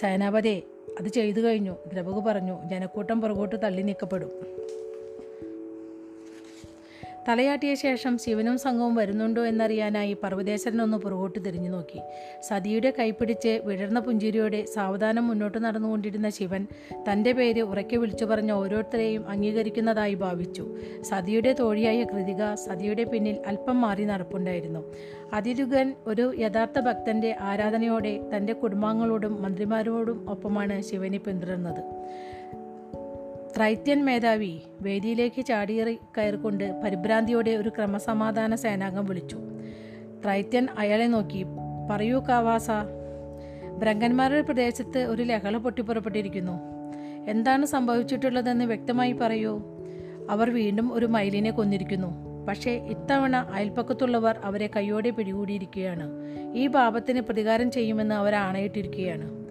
[0.00, 0.62] സേനാപതേ
[1.00, 1.76] അത് ചെയ്തു കഴിഞ്ഞു.
[1.92, 4.30] ദ്രബകു പറഞ്ഞു ജനക്കൂട്ടം പുറകോട്ട് തള്ളി നീക്കപ്പെടും.
[7.28, 12.00] തലയാട്ടിയ ശേഷം ശിവനും സംഘവും വരുന്നുണ്ടോ എന്നറിയാനായി പർവതേശ്വരനൊന്ന് പുറകോട്ട് തിരിഞ്ഞു നോക്കി.
[12.42, 16.66] സതിയുടെ കൈപ്പിടിച്ച് വിടർന്ന പുഞ്ചിരിയോടെ സാവധാനം മുന്നോട്ട് നടന്നുകൊണ്ടിരുന്ന ശിവൻ
[17.10, 20.76] തന്റെ പേര് ഉറക്കെ വിളിച്ചു പറഞ്ഞ ഓരോരുത്തരെയും അംഗീകരിക്കുന്നതായി ഭാവിച്ചു.
[21.02, 24.82] സതിയുടെ തോഴിയായ കൃതിക സതിയുടെ പിന്നിൽ അല്പം മാറി നടപ്പുണ്ടായിരുന്നു.
[25.32, 31.82] അതിരുകൻ ഒരു യഥാർത്ഥ ഭക്തന്റെ ആരാധനയോടെ തന്റെ കുടുംബാംഗങ്ങളോടും മന്ത്രിമാരോടും ഒപ്പമാണ് ശിവനെ പിന്തുടർന്നത്.
[33.56, 39.38] ത്രൈത്യൻ മേധാവി വേദിയിലേക്ക് ചാടിയേറി കയറിക്കൊണ്ട് പരിഭ്രാന്തിയോടെ ഒരു ക്രമസമാധാന സേനാംഗം വിളിച്ചു.
[40.24, 41.44] ത്രൈത്യൻ അയാളെ നോക്കി
[41.90, 42.70] പറയൂ കാവാസ.
[43.78, 46.60] ഭ്രങ്കന്മാരുടെ പ്രദേശത്ത് ഒരു ലഹള പൊട്ടിപ്പുറപ്പെട്ടിരിക്കുന്നു
[47.28, 49.62] എന്താണ് സംഭവിച്ചിട്ടുള്ളതെന്ന് വ്യക്തമായി പറയൂ.
[50.30, 52.08] അവർ വീണ്ടും ഒരു മയിലിനെ കൊന്നിരിക്കുന്നു.
[52.48, 56.10] പക്ഷേ ഇത്തവണ അയൽപ്പക്കത്തുള്ളവർ അവരെ കൈയോടെ പിടികൂടിയിരിക്കുകയാണ്.
[56.54, 59.41] ഈ പാപത്തിന് പ്രതികാരം ചെയ്യുമെന്ന് അവർ ആണയിട്ടിരിക്കുകയാണ്.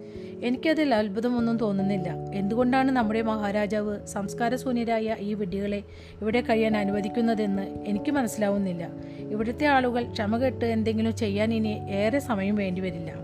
[0.42, 2.10] എനിക്കതിൽ അത്ഭുതമൊന്നും തോന്നുന്നില്ല.
[2.34, 5.82] എന്തുകൊണ്ടാണ് നമ്മുടെ മഹാരാജാവ് സംസ്കാരശൂന്യരായ ഈ വിഡ്ഢികളെ
[6.20, 8.88] ഇവിടെ കഴിയാൻ അനുവദിക്കുന്നതെന്ന് എനിക്ക് മനസ്സിലാവുന്നില്ല.
[9.18, 13.14] ഇവിടുത്തെ ആളുകൾ ക്ഷമ കെട്ട് എന്തെങ്കിലും ചെയ്യാൻ ഇനി ഏറെ സമയം വേണ്ടിവരില്ല.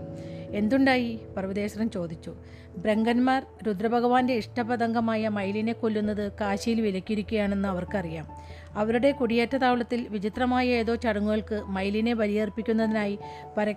[0.51, 1.19] എന്തുണ്ടായി?
[1.37, 2.35] പർവതേശ്വരൻ ചോദിച്ചു.
[2.77, 8.27] ബ്രങ്കന്മാർ രുദ്രഭഗവാന്റെ ഇഷ്ടപതംഗമായ മയിലിനെ കൊല്ലുന്നത് കാശിയിൽ വിലക്കിയിരിക്കുകയാണെന്ന് അവർക്കറിയാം.
[8.73, 13.19] അവരുടെ കുടിയേറ്റ താവളത്തിൽ വിചിത്രമായ ഏതോ ചടങ്ങുകൾക്ക് മയിലിനെ ബലിയർപ്പിക്കുന്നതിനായി
[13.57, 13.73] പര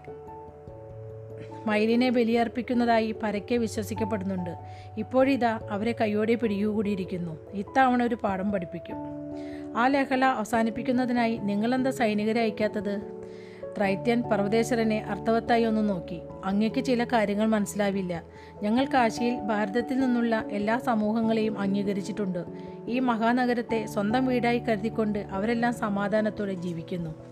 [1.66, 4.50] മയിലിനെ ബലിയർപ്പിക്കുന്നതായി പരക്കെ വിശ്വസിക്കപ്പെടുന്നുണ്ട്.
[4.98, 7.38] ഇപ്പോഴിതാ അവരെ കയ്യോടെ പിടികൂടിയിരിക്കുന്നു.
[7.52, 8.96] ഇത്തവണ ഒരു പാഠം പഠിപ്പിക്കും.
[9.76, 13.22] ആ ലേഖല അവസാനിപ്പിക്കുന്നതിനായി നിങ്ങളെന്താ സൈനികരെ അയക്കാത്തത്?
[13.78, 16.20] ത്രൈത്യൻ പർവതേശ്വരനെ അർത്ഥവത്തായി ഒന്ന് നോക്കി.
[16.44, 18.22] അങ്ങയ്ക്ക് ചില കാര്യങ്ങൾ മനസ്സിലാവില്ല.
[18.62, 22.44] ഞങ്ങൾ കാശിയിൽ ഭാരതത്തിൽ നിന്നുള്ള എല്ലാ സമൂഹങ്ങളെയും അംഗീകരിച്ചിട്ടുണ്ട്.
[22.88, 27.31] ഈ മഹാനഗരത്തെ സ്വന്തം വീടായി കരുതിക്കൊണ്ട് അവരെല്ലാം സമാധാനത്തോടെ ജീവിക്കുന്നു.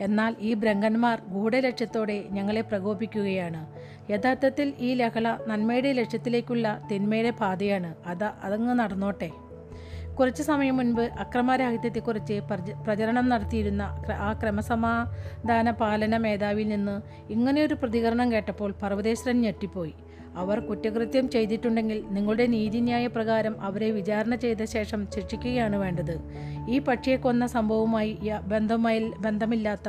[0.00, 3.66] എന്നാൽ ഈ ബ്രങ്കന്മാർ ഗൂഢലക്ഷ്യത്തോടെ ഞങ്ങളെ പ്രകോപിക്കുകയാണ്.
[4.12, 7.94] യഥാർത്ഥത്തിൽ ഈ ലഹള നന്മയുടെ ലക്ഷ്യത്തിലേക്കുള്ള തിന്മയുടെ പാതയാണ്.
[8.06, 9.30] അത് അതങ്ങ് നടന്നോട്ടെ.
[10.18, 18.74] കുറച്ച് സമയം മുൻപ് അക്രമരാഹിത്യത്തെക്കുറിച്ച് പ്രച- പ്രചരണം നടത്തിയിരുന്ന ആ ക്രമസമാധാന പാലന മേധാവിയിൽ നിന്ന് ഇങ്ങനെയൊരു പ്രതികരണം കേട്ടപ്പോൾ
[18.82, 19.94] പർവതേശ്വരൻ ഞെട്ടിപ്പോയി.
[20.36, 26.20] അവർ കുറ്റകൃത്യം ചെയ്തിട്ടുണ്ടെങ്കിൽ നിങ്ങളുടെ നീതിന്യായ പ്രകാരം അവരെ വിചാരണ ചെയ്ത ശേഷം ശിക്ഷിക്കുകയാണ് വേണ്ടത്.
[26.68, 29.88] ഈ പക്ഷിയെ കൊന്ന സംഭവവുമായി ബന്ധമായി ബന്ധമില്ലാത്ത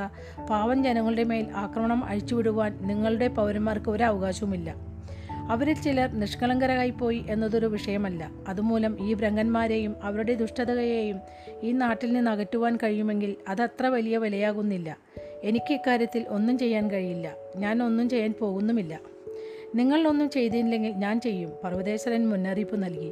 [0.50, 4.98] പാവം ജനങ്ങളുടെ മേൽ ആക്രമണം അഴിച്ചുവിടുവാൻ നിങ്ങളുടെ പൗരന്മാർക്ക് ഒരു അവകാശവുമില്ല.
[5.50, 8.32] അവരിൽ ചിലർ നിഷ്കളങ്കരായി പോയി എന്നതൊരു വിഷയമല്ല.
[8.48, 11.20] അതുമൂലം ഈ ഭ്രംഗന്മാരെയും അവരുടെ ദുഷ്ടതയെയും
[11.64, 14.98] ഈ നാട്ടിൽ നിന്ന് അകറ്റുവാൻ കഴിയുമെങ്കിൽ അതത്ര വലിയ വിലയാകുന്നില്ല.
[15.44, 17.34] എനിക്ക് ഇക്കാര്യത്തിൽ ഒന്നും ചെയ്യാൻ കഴിയില്ല.
[17.58, 19.00] ഞാൻ ഒന്നും ചെയ്യാൻ പോകുന്നുമില്ല.
[19.76, 21.52] നിങ്ങൾ ഒന്നും ചെയ്തില്ലെങ്കിൽ ഞാൻ ചെയ്യും.
[21.64, 23.12] പർവതേശ്വരൻ മുന്നറിയിപ്പ് നൽകി.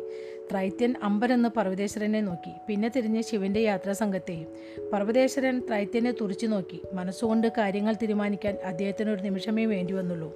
[0.52, 2.52] ത്രൈത്യൻ അമ്പരെന്ന് പർവതേശ്വരനെ നോക്കി.
[2.68, 4.48] പിന്നെ തിരിഞ്ഞ് ശിവന്റെ യാത്രാസംഘത്തെയും.
[4.94, 6.82] പർവതേശ്വരൻ ത്രൈത്യനെ തുറച്ചു നോക്കി.
[6.94, 10.34] മനസ്സുകൊണ്ട് കാര്യങ്ങൾ തീരുമാനിക്കാൻ അദ്ദേഹത്തിന് ഒരു നിമിഷമേ വേണ്ടി വന്നുള്ളൂ.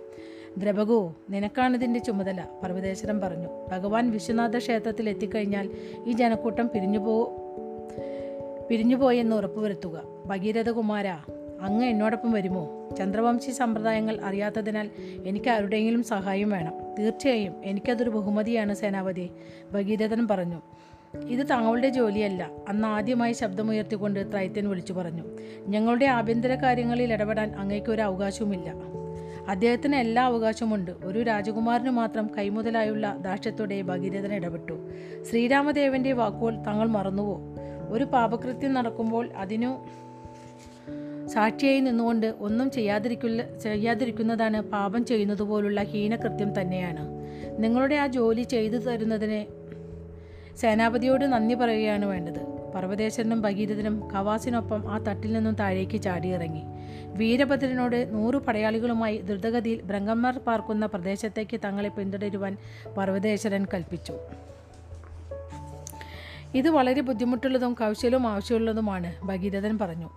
[0.57, 3.47] ദ്രവകോ നിനക്കാണിതിന്റെ ചുമതല പർവതേശ്വരൻ പറഞ്ഞു.
[3.71, 5.71] ഭഗവാൻ വിശ്വനാഥ ക്ഷേത്രത്തിൽ എത്തിക്കഴിഞ്ഞാൽ
[6.07, 7.33] ഈ ജനക്കൂട്ടം പിരിഞ്ഞു പോ
[8.69, 10.01] പിരിഞ്ഞുപോയെന്ന് ഉറപ്പുവരുത്തുക.
[10.25, 11.05] ഭഗീരഥകുമാര
[11.61, 12.89] അങ്ങ് എന്നോടൊപ്പം വരുമോ?
[12.97, 14.89] ചന്ദ്രവംശി സമ്പ്രദായങ്ങൾ അറിയാത്തതിനാൽ
[15.25, 16.73] എനിക്ക് ആരുടെയെങ്കിലും സഹായം വേണം.
[16.99, 19.29] തീർച്ചയായും എനിക്കതൊരു ബഹുമതിയാണ് സേനാപതി.
[19.71, 20.61] ഭഗീരഥൻ പറഞ്ഞു
[21.27, 22.51] ഇത് താങ്കളുടെ ജോലിയല്ല.
[22.69, 25.23] അന്ന് ആദ്യമായി ശബ്ദമുയർത്തിക്കൊണ്ട് ത്രൈത്യൻ വിളിച്ചു പറഞ്ഞു
[25.67, 28.73] ഞങ്ങളുടെ ആഭ്യന്തര കാര്യങ്ങളിൽ ഇടപെടാൻ അങ്ങേക്ക് ഒരു അവകാശവുമില്ല.
[29.49, 34.89] അദ്ദേഹത്തിന് എല്ലാ അവകാശമുണ്ട് ഒരു രാജകുമാരന് മാത്രം കൈമുതലായുള്ള ദാക്ഷ്യത്തോടെ ഭഗീരഥൻ ഇടപെട്ടു.
[35.29, 37.41] ശ്രീരാമദേവന്റെ വാക്കുകൾ താങ്കൾ മറന്നുവോ?
[37.89, 39.85] ഒരു പാപകൃത്യം നടക്കുമ്പോൾ അതിനു
[41.29, 47.07] സാക്ഷിയായി നിന്നുകൊണ്ട് ഒന്നും ചെയ്യാതിരിക്കില്ല ചെയ്യാതിരിക്കുന്നതാണ് പാപം ചെയ്യുന്നത് പോലുള്ള ഹീനകൃത്യം തന്നെയാണ്.
[47.63, 49.41] നിങ്ങളുടെ ആ ജോലി ചെയ്തു തരുന്നതിന്
[50.57, 52.39] സേനാപതിയോട് നന്ദി പറയുകയാണ് വേണ്ടത്.
[52.75, 56.63] പർവതേശ്വരനും ഭഗീരഥനും കവാസിനൊപ്പം ആ തട്ടിൽ നിന്നും താഴേക്ക് ചാടിയിറങ്ങി.
[57.05, 62.57] വീരഭദ്രനോട് നൂറ് പടയാളികളുമായി ദ്രുതഗതിയിൽ ബ്രഹ്മന്മാർ പാർക്കുന്ന പ്രദേശത്തേക്ക് തങ്ങളെ പിന്തുടരുവാൻ
[62.97, 64.13] പർവതേശ്വരൻ കൽപ്പിച്ചു.
[66.55, 70.09] ഇത് വളരെ ബുദ്ധിമുട്ടുള്ളതും കൗശലവും ആവശ്യമുള്ളതുമാണ് ഭഗീരഥൻ പറഞ്ഞു.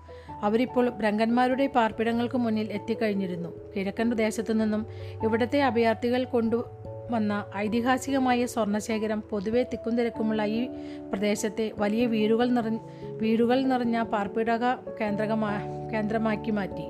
[0.42, 3.48] അവരിപ്പോൾ ബ്രങ്കന്മാരുടെ പാർപ്പിടങ്ങൾക്ക് മുന്നിൽ എത്തിക്കഴിഞ്ഞിരുന്നു.
[3.76, 4.86] കിഴക്കൻ പ്രദേശത്തു നിന്നും
[5.22, 6.64] ഇവിടത്തെ അഭയാർത്ഥികൾ കൊണ്ടു
[7.10, 10.68] വന്ന ഐതിഹാസികമായ സ്വർണശേഖരം പൊതുവെ തിക്കും തിരക്കുമുള്ള ഈ
[11.12, 15.60] പ്രദേശത്തെ വലിയ വീടുകൾ നിറഞ്ഞ വീടുകൾ നിറഞ്ഞ പാർപ്പിടക കേന്ദ്രകമാ
[15.94, 16.86] കേന്ദ്രമാക്കി മാറ്റി.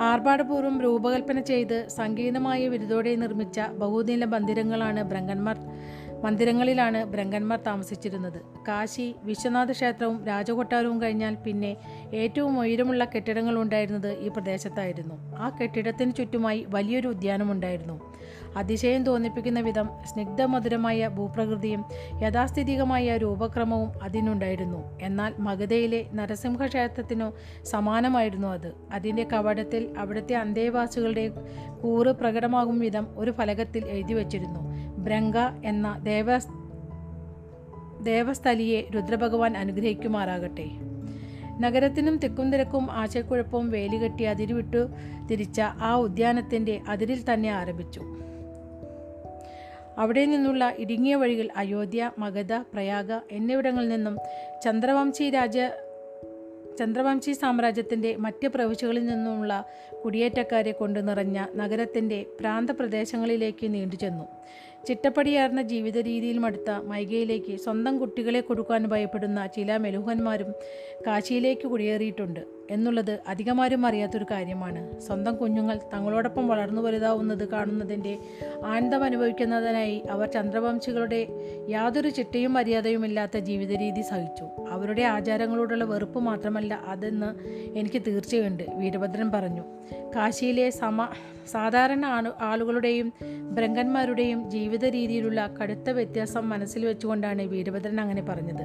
[0.00, 5.58] ആർഭാടപൂർവം രൂപകൽപ്പന ചെയ്ത് സങ്കീർണമായ വിരുദോടെ നിർമ്മിച്ച ബഹുനില മന്ദിരങ്ങളാണ് ബ്രങ്കന്മാർ
[6.24, 8.38] മന്ദിരങ്ങളിലാണ് ബ്രങ്കന്മാർ താമസിച്ചിരുന്നത്.
[8.68, 11.76] കാശി വിശ്വനാഥ ക്ഷേത്രവും രാജകൊട്ടാരവും കഴിഞ്ഞാൽ പിന്നെ
[12.14, 15.36] ഏറ്റവും ഉയരമുള്ള കെട്ടിടങ്ങൾ ഉണ്ടായിരുന്നത് ഈ പ്രദേശത്തായിരുന്നു.
[15.36, 17.96] ആ കെട്ടിടത്തിന് ചുറ്റുമായി വലിയൊരു ഉദ്യാനമുണ്ടായിരുന്നു.
[18.56, 21.84] അതിശയം തോന്നിപ്പിക്കുന്ന വിധം സ്നിഗ്ധമധുരമായ ഭൂപ്രകൃതിയും
[22.22, 24.98] യഥാസ്ഥിതികമായ രൂപക്രമവും അതിനുണ്ടായിരുന്നു.
[25.02, 27.32] എന്നാൽ മഗധയിലെ നരസിംഹ ക്ഷേത്രത്തിനു
[27.64, 28.72] സമാനമായിരുന്നു അത്.
[28.92, 31.30] അതിന്റെ കവാടത്തിൽ അവിടുത്തെ അന്തേവാസികളുടെ
[31.82, 34.60] കൂറ് പ്രകടമാകും വിധം ഒരു ഫലകത്തിൽ എഴുതി വച്ചിരുന്നു.
[34.98, 36.38] ബ്രംഗ എന്ന ദേവ
[38.02, 40.70] ദേവസ്ഥലിയെ രുദ്രഭഗവാൻ അനുഗ്രഹിക്കുമാറാകട്ടെ.
[41.60, 44.88] നഗരത്തിനും തിക്കും തിരക്കും ആശയക്കുഴപ്പവും വേലികെട്ടി അതിരുവിട്ടു
[45.30, 48.11] തിരിച്ച ആ ഉദ്യാനത്തിന്റെ അതിരിൽ തന്നെ ആരംഭിച്ചു.
[49.96, 54.16] അവിടെ നിന്നുള്ള ഇടുങ്ങിയ വഴികൾ അയോധ്യ മഗധ പ്രയാഗ എന്നിവിടങ്ങളിൽ നിന്നും
[54.62, 55.56] ചന്ദ്രവംശി രാജ
[56.78, 59.64] ചന്ദ്രവംശി സാമ്രാജ്യത്തിന്റെ മറ്റ് പ്രവിശ്യകളിൽ നിന്നുമുള്ള
[60.04, 64.26] കുടിയേറ്റക്കാരെ കൊണ്ട് നിറഞ്ഞ നഗരത്തിന്റെ പ്രാന്തപ്രദേശങ്ങളിലേക്ക് നീണ്ടുചെന്നു
[64.88, 70.50] ചിട്ടപ്പടിയാർന്ന ജീവിത രീതിയിൽ മടുത്ത മൈഗയിലേക്ക് സ്വന്തം കുട്ടികളെ കൊടുക്കാൻ ഭയപ്പെടുന്ന ചില മെലുഹന്മാരും
[71.06, 72.42] കാശിയിലേക്ക് കുടിയേറിയിട്ടുണ്ട്.
[72.72, 75.00] എന്നുള്ളത് അധികമാരും അറിയാത്തൊരു കാര്യമാണ്.
[75.00, 78.18] സ്വന്തം കുഞ്ഞുങ്ങൾ തങ്ങളോടൊപ്പം വളർന്നു വലുതാവുന്നത് കാണുന്നതിന്റെ
[78.64, 81.26] ആനന്ദം അനുഭവിക്കുന്നതിനായി അവർ ചന്ദ്രവംശികളുടെ
[81.68, 84.44] യാതൊരു ചിട്ടയും മര്യാദയുമില്ലാത്ത ജീവിത രീതി സഹിച്ചു.
[84.68, 87.30] അവരുടെ ആചാരങ്ങളോടുള്ള വെറുപ്പ് മാത്രമല്ല അതെന്ന്
[87.78, 89.62] എനിക്ക് തീർച്ചയുണ്ട് വീരഭദ്രൻ പറഞ്ഞു.
[90.16, 91.08] കാശിയിലെ സമ
[91.50, 92.06] സാധാരണ
[92.40, 93.12] ആളുകളുടെയും
[93.50, 98.64] ബ്രങ്കന്മാരുടെയും ജീവിത രീതിയിലുള്ള കടുത്ത വ്യത്യാസം മനസ്സിൽ വെച്ചുകൊണ്ടാണ് വീരഭദ്രൻ അങ്ങനെ പറഞ്ഞത്.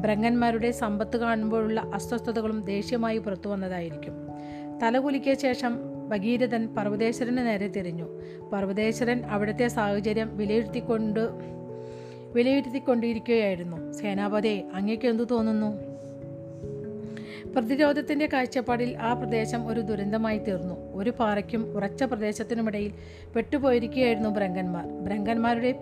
[0.00, 4.28] ബ്രങ്കന്മാരുടെ സമ്പത്ത് കാണുമ്പോഴുള്ള അസ്വസ്ഥതകളും ദേഷ്യമായി പുറത്തു വന്നതായിരിക്കും.
[4.82, 5.78] തലകുലിക്കിയ ശേഷം
[6.08, 8.06] ഭഗീരഥൻ പർവതേശ്വരന് നേരെ തിരിഞ്ഞു.
[8.52, 11.20] പർവതേശ്വരൻ അവിടുത്തെ സാഹചര്യം വിലയിരുത്തിക്കൊണ്ട്
[12.34, 13.92] വിലയിരുത്തിക്കൊണ്ടിരിക്കുകയായിരുന്നു.
[13.92, 15.94] സേനാപതി അങ്ങേക്ക് എന്തു തോന്നുന്നു?
[17.52, 20.94] പ്രതിരോധത്തിന്റെ കാഴ്ചപ്പാടിൽ ആ പ്രദേശം ഒരു ദുരന്തമായി തീർന്നു.
[20.94, 22.92] ഒരു പാറയ്ക്കും ഉറച്ച പ്രദേശത്തിനുമിടയിൽ
[23.36, 25.72] പെട്ടുപോയിരിക്കുകയായിരുന്നു ബ്രങ്കന്മാർ ബ്രങ്കന്മാരുടെ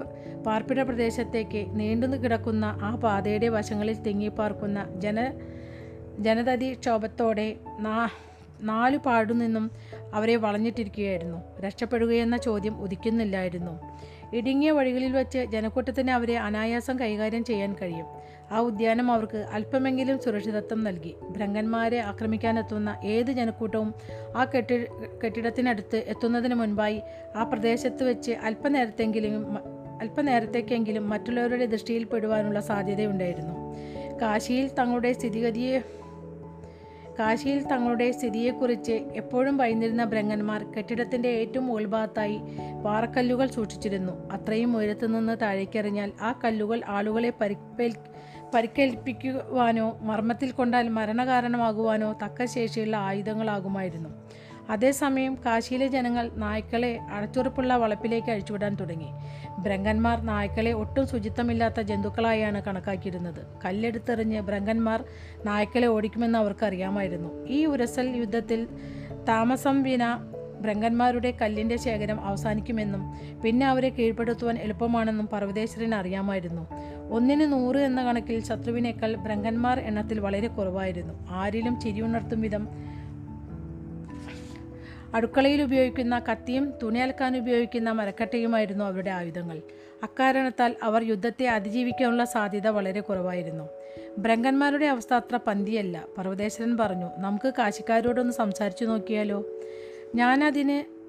[0.46, 5.32] പാർപ്പിട പ്രദേശത്തേക്ക് നീണ്ടു കിടക്കുന്ന ആ പാതയുടെ വശങ്ങളിൽ തിങ്ങിപ്പാർക്കുന്ന ജന
[6.18, 8.08] ജനതതി ക്ഷോഭത്തോടെ നാ
[8.62, 9.70] നാലു നിന്നും
[10.14, 11.60] അവരെ വളഞ്ഞിട്ടിരിക്കുകയായിരുന്നു.
[11.60, 13.80] രക്ഷപ്പെടുകയെന്ന ചോദ്യം ഉദിക്കുന്നില്ലായിരുന്നു.
[14.36, 18.06] ഇടുങ്ങിയ വഴികളിൽ വെച്ച് ജനക്കൂട്ടത്തിന് അവരെ അനായാസം കൈകാര്യം ചെയ്യാൻ കഴിയും.
[18.52, 21.14] ആ ഉദ്യാനം അവർക്ക് അല്പമെങ്കിലും സുരക്ഷിതത്വം നൽകി.
[21.30, 23.94] ഭ്രങ്കന്മാരെ ആക്രമിക്കാനെത്തുന്ന ഏത് ജനക്കൂട്ടവും
[24.36, 24.86] ആ കെട്ടി
[25.24, 27.00] കെട്ടിടത്തിനടുത്ത് എത്തുന്നതിന് മുൻപായി
[27.36, 29.58] ആ പ്രദേശത്ത് വെച്ച് അല്പനേരത്തെങ്കിലും
[30.00, 33.74] അല്പനേരത്തേക്കെങ്കിലും മറ്റുള്ളവരുടെ ദൃഷ്ടിയിൽ പെടുവാനുള്ള സാധ്യതയുണ്ടായിരുന്നു.
[34.18, 36.01] കാശിയിൽ തങ്ങളുടെ സ്ഥിതിഗതിയെ
[37.18, 42.40] കാശിയിൽ തങ്ങളുടെ സ്ഥിതിയെക്കുറിച്ച് എപ്പോഴും ഭയന്നിരുന്ന ബ്രഹ്മന്മാർ കെട്ടിടത്തിന്റെ ഏറ്റവും ഉൾഭാഗത്തായി
[42.84, 44.28] പാറക്കല്ലുകൾ സൂക്ഷിച്ചിരുന്നു.
[44.32, 47.94] അത്രയും ഉയരത്തു നിന്ന് താഴേക്കെറിഞ്ഞാൽ ആ കല്ലുകൾ ആളുകളെ പരിക്കേൽ
[48.54, 54.10] പരിക്കേൽപ്പിക്കുവാനോ മർമ്മത്തിൽ കൊണ്ടാൽ മരണകാരണമാകുവാനോ തക്ക ശേഷിയുള്ള ആയുധങ്ങളാകുമായിരുന്നു.
[54.70, 59.06] അതേസമയം കാശിയിലെ ജനങ്ങൾ നായ്ക്കളെ അടച്ചുറപ്പുള്ള വളപ്പിലേക്ക് അഴിച്ചുവിടാൻ തുടങ്ങി.
[59.58, 63.46] ബ്രങ്കന്മാർ നായ്ക്കളെ ഒട്ടും ശുചിത്വമില്ലാത്ത ജന്തുക്കളായാണ് കണക്കാക്കിയിരുന്നത്.
[63.64, 65.04] കല്ലെടുത്തെറിഞ്ഞ് ബ്രങ്കന്മാർ
[65.44, 68.68] നായ്ക്കളെ ഓടിക്കുമെന്ന് അവർക്കറിയാമായിരുന്നു ഈ ഉരസൽ യുദ്ധത്തിൽ
[69.28, 70.16] താമസം വിന
[70.60, 76.66] ബ്രങ്കന്മാരുടെ കല്ലിന്റെ ശേഖരം അവസാനിക്കുമെന്നും പിന്നെ അവരെ കീഴ്പ്പെടുത്തുവാൻ എളുപ്പമാണെന്നും പർവതേശ്വരന് അറിയാമായിരുന്നു.
[77.10, 81.14] ഒന്നിന് നൂറ് എന്ന കണക്കിൽ ശത്രുവിനേക്കാൾ ബ്രങ്കന്മാർ എണ്ണത്തിൽ വളരെ കുറവായിരുന്നു.
[81.30, 82.68] ആരിലും ചിരിയുണർത്തും വിധം
[85.14, 89.62] അടുക്കളയിൽ ഉപയോഗിക്കുന്ന കത്തിയും തുണി അലക്കാൻ ഉപയോഗിക്കുന്ന മരക്കട്ടയുമായിരുന്നു അവരുടെ ആയുധങ്ങൾ.
[90.02, 93.68] അക്കാരണത്താൽ അവർ യുദ്ധത്തെ അതിജീവിക്കാനുള്ള സാധ്യത വളരെ കുറവായിരുന്നു.
[94.18, 96.04] ബ്രങ്കന്മാരുടെ അവസ്ഥ അത്ര പന്തിയല്ല.
[96.18, 99.44] പർവതേശ്വരൻ പറഞ്ഞു നമുക്ക് കാശിക്കാരോടൊന്ന് സംസാരിച്ചു നോക്കിയാലോ?
[100.14, 101.02] ഞാനതിന്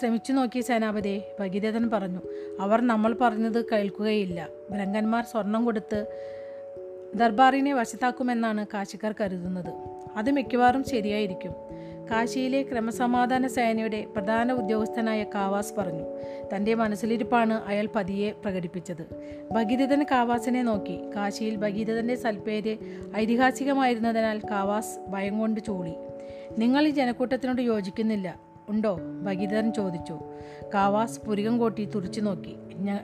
[0.00, 2.20] ശ്രമിച്ചു നോക്കി സേനാപതി ഭഗീരഥൻ പറഞ്ഞു.
[2.60, 4.48] അവർ നമ്മൾ പറഞ്ഞത് കേൾക്കുകയില്ല.
[4.70, 6.06] ബ്രങ്കന്മാർ സ്വർണം കൊടുത്ത്
[7.14, 9.72] ദർബാറിനെ വശത്താക്കുമെന്നാണ് കാശിക്കാർ കരുതുന്നത്.
[10.16, 11.63] അത് മിക്കവാറും ശരിയായിരിക്കും.
[12.10, 16.02] കാശിയിലെ ക്രമസമാധാന സേനയുടെ പ്രധാന ഉദ്യോഗസ്ഥനായ കാവാസ് പറഞ്ഞു.
[16.54, 19.06] തന്റെ മനസ്സിലിരിപ്പാണ് അയാൾ പതിയെ പ്രകടിപ്പിച്ചത്.
[19.52, 21.10] ഭഗീരഥൻ കാവാസിനെ നോക്കി.
[21.16, 22.76] കാശിയിൽ ഭഗീരഥന്റെ സൽപ്പേര്
[23.16, 25.94] ഐതിഹാസികമായിരുന്നതിനാൽ കാവാസ് ഭയം കൊണ്ട് ചൂളി.
[26.58, 28.40] നിങ്ങൾ ഈ ജനക്കൂട്ടത്തിനോട് യോജിക്കുന്നില്ല.
[28.68, 28.98] ഉണ്ടോ?
[29.22, 30.20] ഭഗീരഥൻ ചോദിച്ചു.
[30.74, 32.56] കാവാസ് പുരികം കോട്ടി തുറിച്ചു നോക്കി.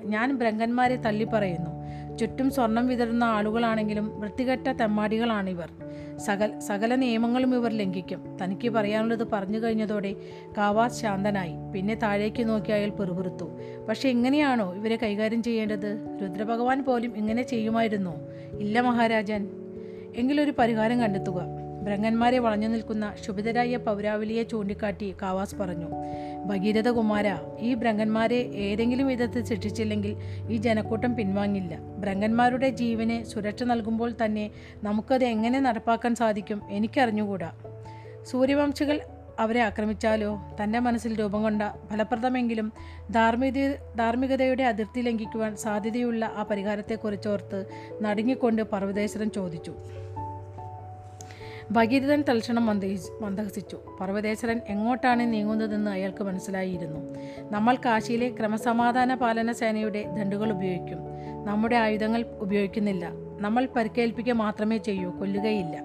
[0.05, 1.80] ഞാൻ ബ്രങ്കന്മാരെ തള്ളിപ്പറയുന്നു.
[2.21, 5.71] ചുറ്റും സ്വർണം വിതറുന്ന ആളുകളാണെങ്കിലും വൃത്തികെട്ട തെമ്മാടികളാണിവർ.
[6.19, 8.37] സകല സകല നിയമങ്ങളും ഇവർ ലംഘിക്കും.
[8.43, 10.17] തനിക്ക് പറയാനുള്ളത് പറഞ്ഞു കഴിഞ്ഞതോടെ
[10.59, 11.53] കാവാസ് ശാന്തനായി.
[11.75, 13.45] പിന്നെ താഴേക്ക് നോക്കി അയാൾ പെറുപുറുത്തു.
[13.89, 16.19] പക്ഷെ എങ്ങനെയാണോ ഇവരെ കൈകാര്യം ചെയ്യേണ്ടത്?
[16.23, 18.15] രുദ്രഭഗവാൻ പോലും ഇങ്ങനെ ചെയ്യുമായിരുന്നോ?
[18.59, 19.49] ഇല്ല മഹാരാജൻ.
[20.17, 21.60] എങ്കിലൊരു പരിഹാരം കണ്ടെത്തുക.
[21.81, 25.89] ബ്രഹ്മന്മാരെ വളഞ്ഞു നിൽക്കുന്ന ശുഭിതരായ പൗരാവലിയെ ചൂണ്ടിക്കാട്ടി കാവാസ് പറഞ്ഞു
[26.47, 30.17] ഭഗീരഥകുമാര ഈ ഭ്രങ്ങന്മാരെ ഏതെങ്കിലും വിധത്തിൽ ശിക്ഷിച്ചില്ലെങ്കിൽ
[30.51, 31.79] ഈ ജനക്കൂട്ടം പിൻവാങ്ങില്ല.
[31.99, 34.51] ഭ്രങ്ങന്മാരുടെ ജീവന് സുരക്ഷ നൽകുമ്പോൾ തന്നെ
[34.83, 37.53] നമുക്കത് എങ്ങനെ നടപ്പാക്കാൻ സാധിക്കും എനിക്കറിഞ്ഞുകൂടാ.
[38.27, 39.01] സൂര്യവംശികൾ
[39.41, 40.41] അവരെ ആക്രമിച്ചാലോ?
[40.63, 42.73] തന്റെ മനസ്സിൽ രൂപം കൊണ്ട ഫലപ്രദമെങ്കിലും
[43.11, 47.65] ധാർമ്മിക ധാർമ്മികതയുടെ അതിർത്തി ലംഘിക്കുവാൻ സാധ്യതയുള്ള ആ പരിഹാരത്തെക്കുറിച്ചോർത്ത്
[48.03, 49.75] നടുങ്ങിക്കൊണ്ട് പർവതേശ്വരൻ ചോദിച്ചു
[51.71, 53.79] ഭഗീരഥൻ തൽക്ഷണം മന്ദഹി മന്ദഹസിച്ചു.
[54.01, 57.15] പർവതേശ്വരൻ എങ്ങോട്ടാണ് നീങ്ങുന്നതെന്ന് അയാൾക്ക് മനസ്സിലായിരുന്നു.
[57.51, 60.99] നമ്മൾ കാശിയിലെ ക്രമസമാധാന പാലന സേനയുടെ ദണ്ടുകൾ ഉപയോഗിക്കും.
[61.45, 63.11] നമ്മുടെ ആയുധങ്ങൾ ഉപയോഗിക്കുന്നില്ല.
[63.41, 65.83] നമ്മൾ പരിക്കേൽപ്പിക്കുക മാത്രമേ ചെയ്യൂ കൊല്ലുകയില്ല.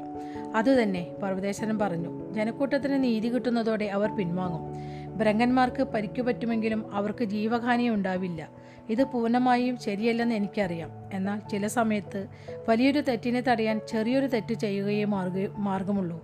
[0.56, 2.34] അതുതന്നെ പർവതേശ്വരൻ പറഞ്ഞു.
[2.34, 4.76] ജനക്കൂട്ടത്തിന് നീതി കിട്ടുന്നതോടെ അവർ പിൻവാങ്ങും.
[5.18, 10.90] ബ്രഹ്മന്മാർക്ക് പരിക്കു പറ്റുമെങ്കിലും അവർക്ക് ജീവഹാനി ഉണ്ടാവില്ല ഇത് പൂർണമായും ശരിയല്ലെന്ന് എനിക്കറിയാം.
[11.14, 12.28] എന്നാൽ ചില സമയത്ത്
[12.70, 16.24] വലിയൊരു തെറ്റിനെ തടയാൻ ചെറിയൊരു തെറ്റ് ചെയ്യുകയേ മാർഗ മാർഗമുള്ളൂ.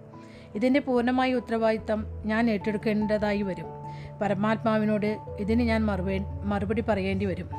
[0.55, 3.65] ഇതിന്റെ പൂർണമായ ഉത്തരവാദിത്തം ഞാൻ ഏറ്റെടുക്കേണ്ടതായി വരും.
[4.21, 7.49] പരമാത്മാവിനോട് ഇതിന് ഞാൻ മറുപടി മറുപടി പറയേണ്ടി വരും.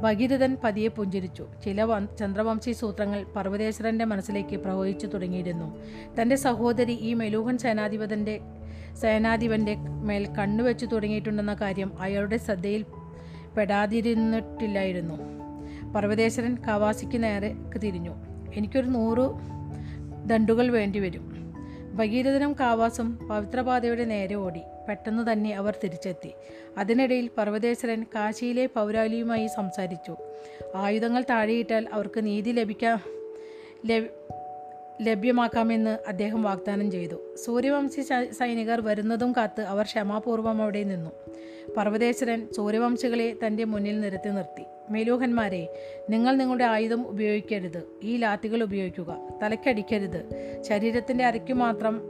[0.00, 1.46] ഭഗീരഥൻ പതിയെ പുഞ്ചിരിച്ചു.
[1.64, 5.78] ചില ചന്ദ്രവംശി സൂത്രങ്ങൾ പർവതേശ്വരന്റെ മനസ്സിലേക്ക് പ്രവഹിച്ചു തുടങ്ങിയിരുന്നു.
[6.20, 8.40] തന്റെ സഹോദരി ഈ മെലൂഹൻ സേനാധിപതന്റെ
[9.00, 12.84] സേനാധിപന്റെ മേൽ കണ്ണുവെച്ചു തുടങ്ങിയിട്ടുണ്ടെന്ന കാര്യം അയാളുടെ ശ്രദ്ധയിൽ
[13.56, 15.14] പെടാതിരുന്നിട്ടില്ലായിരുന്നു.
[15.92, 18.14] പർവതേശ്വരൻ കവാസിക്ക് നേരെ തിരിഞ്ഞു.
[18.54, 19.30] എനിക്കൊരു നൂറ്
[20.28, 21.34] ദണ്ടുകൾ വേണ്ടിവരും
[21.94, 24.60] ഭഗീരഥനും കാവാസും പവിത്രപാതയുടെ നേരെ ഓടി.
[24.88, 26.30] പെട്ടെന്ന് തന്നെ അവർ തിരിച്ചെത്തി.
[26.78, 30.16] അതിനിടയിൽ പർവതേശ്വരൻ കാശിയിലെ പൗരാലിയുമായി സംസാരിച്ചു.
[30.74, 32.98] ആയുധങ്ങൾ താഴെയിട്ടാൽ അവർക്ക് നീതി ലഭിക്കാൻ
[35.02, 37.36] ലഭ്യമാക്കാമെന്ന് അദ്ദേഹം വാഗ്ദാനം ചെയ്തു.
[37.44, 38.00] സൂര്യവംശി
[38.32, 41.10] സൈനികർ വരുന്നതും കാത്ത് അവർ ക്ഷമാപൂർവം അവിടെ നിന്നു.
[41.76, 44.64] പർവതേശ്വരൻ സൂര്യവംശികളെ തന്റെ മുന്നിൽ നിരത്തി നിർത്തി.
[44.90, 45.68] മേലൂഹന്മാരെ
[46.10, 47.82] നിങ്ങൾ നിങ്ങളുടെ ആയുധം ഉപയോഗിക്കരുത്.
[48.02, 49.28] ഈ ലാത്തികൾ ഉപയോഗിക്കുക.
[49.42, 50.24] തലയ്ക്കടിക്കരുത്.
[50.62, 52.00] ശരീരത്തിന്റെ അരയ്ക്കു മാത്രം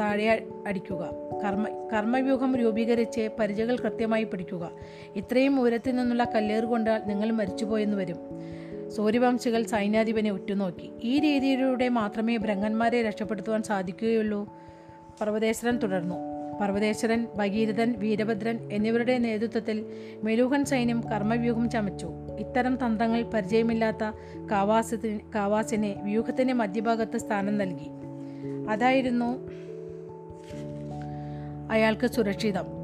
[0.00, 1.10] താഴെ അടിക്കുക.
[1.44, 4.70] കർമ്മ കർമ്മവ്യൂഹം രൂപീകരിച്ച് പരിചകൾ കൃത്യമായി പിടിക്കുക.
[5.16, 8.18] ഇത്രയും ഉയരത്തിൽ നിന്നുള്ള കല്ലേറ് കൊണ്ടാൽ നിങ്ങൾ മരിച്ചുപോയെന്ന് വരും.
[8.90, 10.90] സൂര്യവംശികൾ സൈന്യാധിപനെ ഉറ്റുനോക്കി.
[11.02, 14.54] ഈ രീതിയിലൂടെ മാത്രമേ ബ്രഹ്മന്മാരെ രക്ഷപ്പെടുത്തുവാൻ സാധിക്കുകയുള്ളൂ.
[15.20, 16.14] പർവതേശ്വരൻ തുടർന്നു.
[16.60, 19.86] പർവതേശ്വരൻ ഭഗീരഥൻ വീരഭദ്രൻ എന്നിവരുടെ നേതൃത്വത്തിൽ
[20.24, 22.06] മെലൂഹൻ സൈന്യം കർമ്മവ്യൂഹം ചമച്ചു.
[22.38, 24.12] ഇത്തരം തന്ത്രങ്ങൾ പരിചയമില്ലാത്ത
[24.50, 27.88] കാവാസത്തിന് കാവാസിനെ വ്യൂഹത്തിന്റെ മധ്യഭാഗത്ത് സ്ഥാനം നൽകി.
[28.70, 29.50] അതായിരുന്നു
[31.70, 32.83] അയാൾക്ക് സുരക്ഷിതം.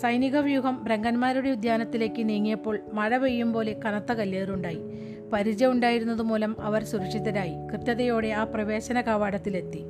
[0.00, 4.80] സൈനിക വ്യൂഹം ബ്രങ്കന്മാരുടെ ഉദ്യാനത്തിലേക്ക് നീങ്ങിയപ്പോൾ മഴ പെയ്യും പോലെ കനത്ത കല്ലേറുണ്ടായി.
[5.32, 7.54] പരിചയം ഉണ്ടായിരുന്നതുമൂലം അവർ സുരക്ഷിതരായി.
[7.72, 9.82] കൃത്യതയോടെ ആ പ്രവേശന കവാടത്തിലെത്തി.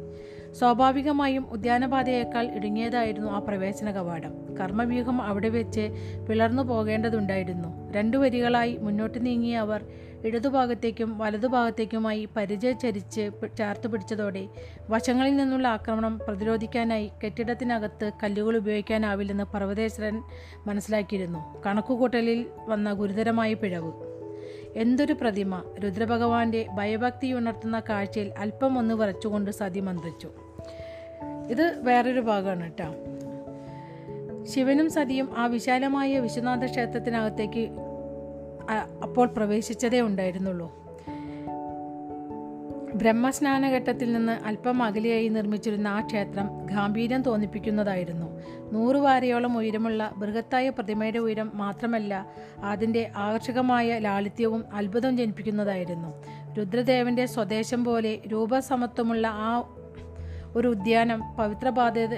[0.52, 4.56] സ്വാഭാവികമായും ഉദ്യാനപാതയേക്കാൾ ഇടുങ്ങിയതായിരുന്നു ആ പ്രവേശന കവാടം.
[4.60, 5.84] കർമ്മവ്യൂഹം അവിടെ വെച്ച്
[6.28, 9.82] പിളർന്നു പോകേണ്ടതുണ്ടായിരുന്നു രണ്ടു വരികളായി മുന്നോട്ട് നീങ്ങിയ അവർ
[10.26, 14.48] ഇടതുഭാഗത്തേക്കും വലതുഭാഗത്തേക്കുമായി പരിചയ ചരിച്ച് പി- ചേർത്ത് പിടിച്ചതോടെ
[14.90, 20.22] വശങ്ങളിൽ നിന്നുള്ള ആക്രമണം പ്രതിരോധിക്കാനായി കെട്ടിടത്തിനകത്ത് കല്ലുകൾ ഉപയോഗിക്കാനാവില്ലെന്ന് പർവതേശ്വരൻ
[20.66, 21.62] മനസ്സിലാക്കിയിരുന്നു.
[21.66, 23.92] കണക്കുകൂട്ടലിൽ വന്ന ഗുരുതരമായ പിഴവ്.
[24.76, 25.62] എന്തൊരു പ്രതിമ.
[25.84, 30.30] രുദ്രഭഗവാന്റെ ഭയഭക്തി ഉണർത്തുന്ന കാഴ്ചയിൽ അല്പം ഒന്ന് വരച്ചുകൊണ്ട് സതി മന്ത്രിച്ചു.
[31.48, 32.94] ഇത് വേറൊരു ഭാഗമാണ് കേട്ടോ
[34.44, 37.85] ശിവനും സതിയും ആ വിശാലമായ വിശ്വനാഥ ക്ഷേത്രത്തിനകത്തേക്ക്
[39.02, 40.86] അപ്പോൾ പ്രവേശിച്ചതേ ഉണ്ടായിരുന്നുള്ളൂ.
[42.94, 48.40] ബ്രഹ്മസ്നാനഘട്ടത്തിൽ നിന്ന് അല്പം അകലെയായി നിർമ്മിച്ചിരുന്ന ആ ക്ഷേത്രം ഗാംഭീര്യം തോന്നിപ്പിക്കുന്നതായിരുന്നു.
[48.72, 52.26] നൂറു വാരയോളം ഉയരമുള്ള ബൃഹത്തായ പ്രതിമയുടെ ഉയരം മാത്രമല്ല
[52.64, 56.22] അതിന്റെ ആകർഷകമായ ലാളിത്യവും അത്ഭുതം ജനിപ്പിക്കുന്നതായിരുന്നു.
[56.58, 59.74] രുദ്രദേവന്റെ സ്വദേശം പോലെ രൂപസമത്വമുള്ള ആ
[60.56, 62.14] ഒരു ഉദ്യാനം പവിത്രപാത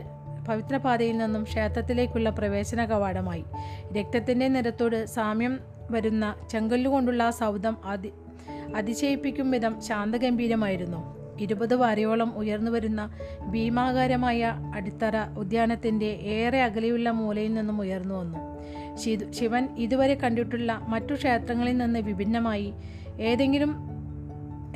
[0.49, 3.45] പവിത്രപാതയിൽ നിന്നും ക്ഷേത്രത്തിലേക്കുള്ള പ്രവേശന കവാടമായി.
[3.99, 8.13] രക്തത്തിന്റെ നിരത്തോട് സാമ്യം വരുന്ന ചെങ്കല്ലുകൊണ്ടുള്ള ആ സൗധം അതി
[8.75, 11.19] അതിശയിപ്പിക്കും വിധം ശാന്തഗംഭീരമായിരുന്നു.
[11.41, 13.15] ഇരുപത് വാരയോളം ഉയർന്നു വരുന്ന
[13.51, 18.59] ഭീമാകാരമായ അടിത്തറ ഉദ്യാനത്തിന്റെ ഏറെ അകലെയുള്ള മൂലയിൽ നിന്നും ഉയർന്നു വന്നു.
[19.33, 22.73] ശിവൻ ഇതുവരെ കണ്ടിട്ടുള്ള മറ്റു ക്ഷേത്രങ്ങളിൽ നിന്ന് വിഭിന്നമായി
[23.21, 23.77] ഏതെങ്കിലും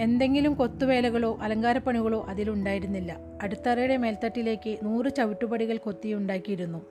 [0.00, 3.16] എന്തെങ്കിലും കൊത്തുവേലകളോ അലങ്കാരപ്പണികളോ അതിലുണ്ടായിരുന്നില്ല.
[3.42, 6.82] അടിത്തറയുടെ മേൽത്തട്ടിലേക്ക് നൂറ് ചവിട്ടുപടികൾ കൊത്തിയുണ്ടാക്കിയിരുന്നു.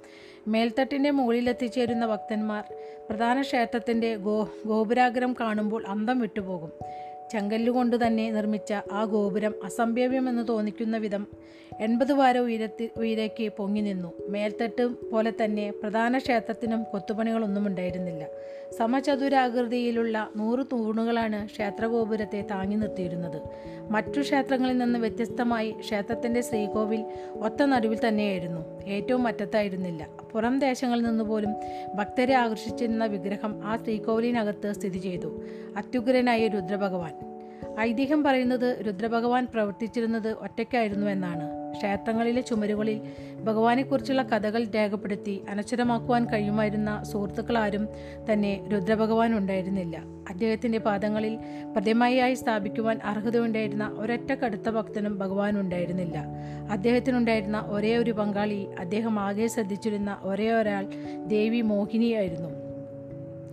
[0.47, 2.63] മേൽത്തട്ടിന്റെ മുകളിലെത്തിച്ചേരുന്ന ഭക്തന്മാർ
[3.09, 6.71] പ്രധാന ക്ഷേത്രത്തിന്റെ ഗോ ഗോപുരാഗ്രം കാണുമ്പോൾ അന്തം വിട്ടുപോകും.
[7.31, 11.27] ചെങ്കല്ലുകൊണ്ട് തന്നെ നിർമ്മിച്ച ആ ഗോപുരം അസംഭവ്യമെന്ന് തോന്നിക്കുന്ന വിധം
[11.79, 14.13] എൺപത് വാര ഉയരത്തി ഉയരേക്ക് പൊങ്ങി നിന്നു.
[14.29, 18.27] മേൽത്തട്ട് പോലെ തന്നെ പ്രധാന ക്ഷേത്രത്തിനും കൊത്തുപണികളൊന്നും ഉണ്ടായിരുന്നില്ല.
[18.77, 23.41] സമചതുരാകൃതിയിലുള്ള നൂറ് തൂണുകളാണ് ക്ഷേത്രഗോപുരത്തെ താങ്ങി നിർത്തിയിരുന്നത്.
[23.91, 27.05] മറ്റു ക്ഷേത്രങ്ങളിൽ നിന്ന് വ്യത്യസ്തമായി ക്ഷേത്രത്തിന്റെ ശ്രീകോവിൽ
[27.39, 28.80] ഒറ്റ നടുവിൽ തന്നെയായിരുന്നു.
[28.87, 30.07] ഏറ്റവും അറ്റത്തായിരുന്നില്ല.
[30.31, 31.55] പുറം ദേശങ്ങളിൽ നിന്ന് പോലും
[31.95, 35.41] ഭക്തരെ ആകർഷിച്ചിരുന്ന വിഗ്രഹം ആ ശ്രീകോവിലിനകത്ത് സ്ഥിതി ചെയ്തു.
[35.77, 37.30] അത്യുഗ്രനായ രുദ്രഭഗവാൻ.
[37.79, 41.61] ഐതിഹ്യം പറയുന്നത് രുദ്രഭഗവാൻ പ്രവർത്തിച്ചിരുന്നത് ഒറ്റയ്ക്കായിരുന്നു എന്നാണ്.
[41.77, 43.01] ക്ഷേത്രങ്ങളിലെ ചുമരുകളിൽ
[43.43, 47.87] ഭഗവാനെക്കുറിച്ചുള്ള കഥകൾ രേഖപ്പെടുത്തി അനശ്വരമാക്കുവാൻ കഴിയുമായിരുന്ന സുഹൃത്തുക്കളാരും
[48.33, 49.97] തന്നെ രുദ്രഭഗവാൻ ഉണ്ടായിരുന്നില്ല.
[50.29, 51.37] അദ്ദേഹത്തിന്റെ പാദങ്ങളിൽ
[51.73, 56.17] പ്രതിമയായി സ്ഥാപിക്കുവാൻ അർഹതയുണ്ടായിരുന്ന ഒരൊറ്റ കടുത്ത ഭക്തനും ഭഗവാൻ ഉണ്ടായിരുന്നില്ല.
[56.71, 60.87] അദ്ദേഹത്തിനുണ്ടായിരുന്ന ഒരേ ഒരു പങ്കാളി അദ്ദേഹം ആകെ ശ്രദ്ധിച്ചിരുന്ന ഒരേ ഒരാൾ
[61.27, 62.70] ദേവി മോഹിനിയായിരുന്നു.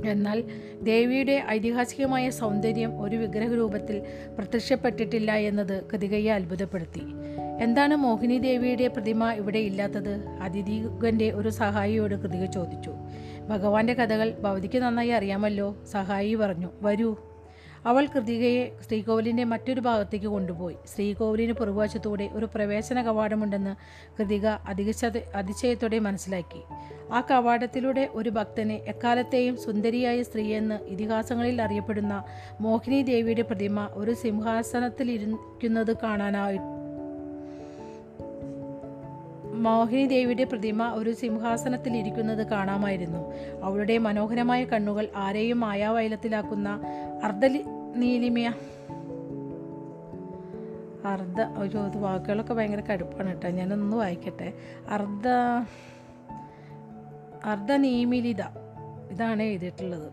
[0.06, 0.44] എന്നാൽ
[0.82, 4.02] ദേവിയുടെ ഐതിഹാസികമായ സൗന്ദര്യം ഒരു വിഗ്രഹ രൂപത്തിൽ
[4.38, 7.02] പ്രത്യക്ഷപ്പെട്ടിട്ടില്ല എന്നത് കൃതികയെ അത്ഭുതപ്പെടുത്തി.
[7.60, 10.24] എന്താണ് മോഹിനി ദേവിയുടെ പ്രതിമ ഇവിടെ ഇല്ലാത്തത്?
[10.40, 12.92] അതിഥികന്റെ ഒരു സഹായിയോട് കൃതിക ചോദിച്ചു.
[13.48, 17.16] ഭഗവാന്റെ കഥകൾ ഭവതിക്ക് നന്നായി അറിയാമല്ലോ സഹായി പറഞ്ഞു വരൂ.
[17.86, 20.76] അവൾ കൃതികയെ ശ്രീകോവിലിന്റെ മറ്റൊരു ഭാഗത്തേക്ക് കൊണ്ടുപോയി.
[20.94, 23.74] ശ്രീകോവിലിന് പുറകുവശത്തൂടെ ഒരു പ്രവേശന കവാടമുണ്ടെന്ന്
[24.18, 26.62] കൃതിക അതിശയ അതിശയത്തോടെ മനസ്സിലാക്കി.
[27.12, 32.24] ആ കവാടത്തിലൂടെ ഒരു ഭക്തനെ എക്കാലത്തെയും സുന്ദരിയായ സ്ത്രീയെന്ന് ഇതിഹാസങ്ങളിൽ അറിയപ്പെടുന്ന
[32.60, 36.58] മോഹിനി ദേവിയുടെ പ്രതിമ ഒരു സിംഹാസനത്തിലിരിക്കുന്നത് കാണാനായി
[39.58, 43.32] മോഹിനി ദേവിയുടെ പ്രതിമ ഒരു സിംഹാസനത്തിൽ ഇരിക്കുന്നത് കാണാമായിരുന്നു.
[43.62, 46.80] അവളുടെ മനോഹരമായ കണ്ണുകൾ ആരെയും മായാവൈലത്തിലാക്കുന്ന
[47.24, 47.46] അർദ്ധ
[47.96, 48.52] നീലിമയ
[51.04, 53.48] അർദ്ധ ഒരു വാക്കുകളൊക്കെ ഭയങ്കര കടുപ്പാണ് കേട്ടോ.
[53.48, 54.52] ഞാനൊന്ന് വായിക്കട്ടെ.
[54.88, 55.68] അർദ്ധ അർദ്ധ
[57.44, 58.42] അർദ്ധനീമിലിത
[59.10, 60.12] ഇതാണ് എഴുതിയിട്ടുള്ളത്.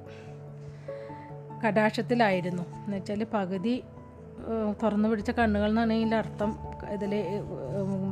[1.68, 2.64] കടാക്ഷത്തിലായിരുന്നു.
[2.64, 3.84] എന്നുവെച്ചാൽ പകുതി
[4.82, 6.52] തുറന്നു പിടിച്ച കണ്ണുകൾ എന്നാണ് ഇതിന്റെ അർത്ഥം
[6.96, 7.14] ഇതിൽ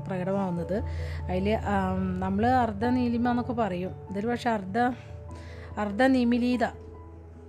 [0.07, 0.77] പ്രകടമാവുന്നത്.
[1.29, 1.47] അതിൽ
[2.23, 3.91] നമ്മൾ അർദ്ധ നീലിമ എന്നൊക്കെ പറയും.
[4.11, 4.77] ഇതിൽ പക്ഷെ അർദ്ധ
[5.83, 6.63] അർദ്ധ നിമിലീത.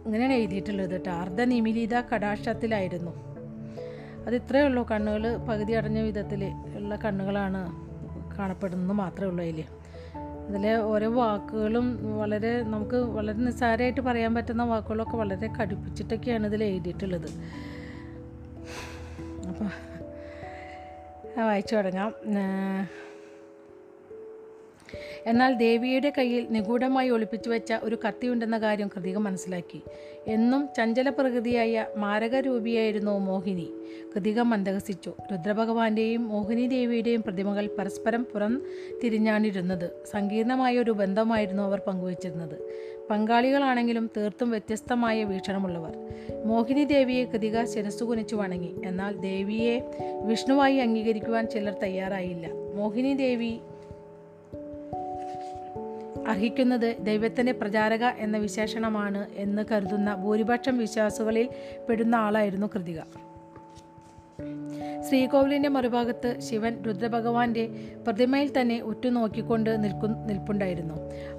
[0.07, 3.13] ഇങ്ങനെയാണ് എഴുതിയിട്ടുള്ളത് കേട്ടോ അർദ്ധ നിമിലീത കടാക്ഷത്തിലായിരുന്നു.
[4.27, 4.83] അത് ഇത്രയേ ഉള്ളൂ.
[4.91, 6.43] കണ്ണുകൾ പകുതി അടഞ്ഞ വിധത്തിൽ
[6.81, 7.63] ഉള്ള കണ്ണുകളാണ്
[8.39, 9.61] കാണപ്പെടുന്നത് മാത്രമേ ഉള്ളൂ അതിൽ
[10.49, 11.87] അതിലെ ഓരോ വാക്കുകളും
[12.21, 17.29] വളരെ നമുക്ക് വളരെ നിസ്സാരമായിട്ട് പറയാൻ പറ്റുന്ന വാക്കുകളൊക്കെ വളരെ കടുപ്പിച്ചിട്ടൊക്കെയാണ് ഇതിൽ എഴുതിയിട്ടുള്ളത്.
[21.43, 22.15] വായിച്ചു തുടങ്ങാം.
[25.27, 29.83] എന്നാൽ ദേവിയുടെ കയ്യിൽ നിഗൂഢമായി ഒളിപ്പിച്ചു വെച്ച ഒരു കത്തിയുണ്ടെന്ന കാര്യം കൃതിക മനസ്സിലാക്കി.
[30.27, 33.73] എന്നും ചഞ്ചല പ്രകൃതിയായ മാരകരൂപിയായിരുന്നു മോഹിനി.
[34.15, 35.13] കൃതിക മന്ദഹസിച്ചു.
[35.33, 38.63] രുദ്രഭഗവാന്റെയും മോഹിനി ദേവിയുടെയും പ്രതിമകൾ പരസ്പരം പുറം
[39.05, 40.05] തിരിഞ്ഞാണിരുന്നത്.
[40.13, 42.57] സങ്കീർണമായ ഒരു ബന്ധമായിരുന്നു അവർ പങ്കുവച്ചിരുന്നത്.
[43.11, 45.99] പങ്കാളികളാണെങ്കിലും തീർത്തും വ്യത്യസ്തമായ വീക്ഷണമുള്ളവർ.
[46.45, 48.81] മോഹിനി ദേവിയെ കൃതിക ശിരസ്സു കുനിച്ചു വണങ്ങി.
[48.85, 49.83] എന്നാൽ ദേവിയെ
[50.25, 52.47] വിഷ്ണുവായി അംഗീകരിക്കുവാൻ ചിലർ തയ്യാറായില്ല.
[52.77, 53.59] മോഹിനി ദേവി
[56.29, 61.49] അർഹിക്കുന്നത് ദൈവത്തിന്റെ പ്രചാരക എന്ന വിശേഷണമാണ് എന്ന് കരുതുന്ന ഭൂരിപക്ഷം വിശ്വാസികളിൽ
[61.89, 63.01] പെടുന്ന ആളായിരുന്നു കൃതിക.
[65.09, 67.69] ശ്രീകോവിലിന്റെ മറുഭാഗത്ത് ശിവൻ രുദ്രഭഗവാന്റെ
[68.07, 70.95] പ്രതിമയിൽ തന്നെ ഉറ്റുനോക്കിക്കൊണ്ട് നിൽക്കു നിൽപ്പുണ്ടായിരുന്നു.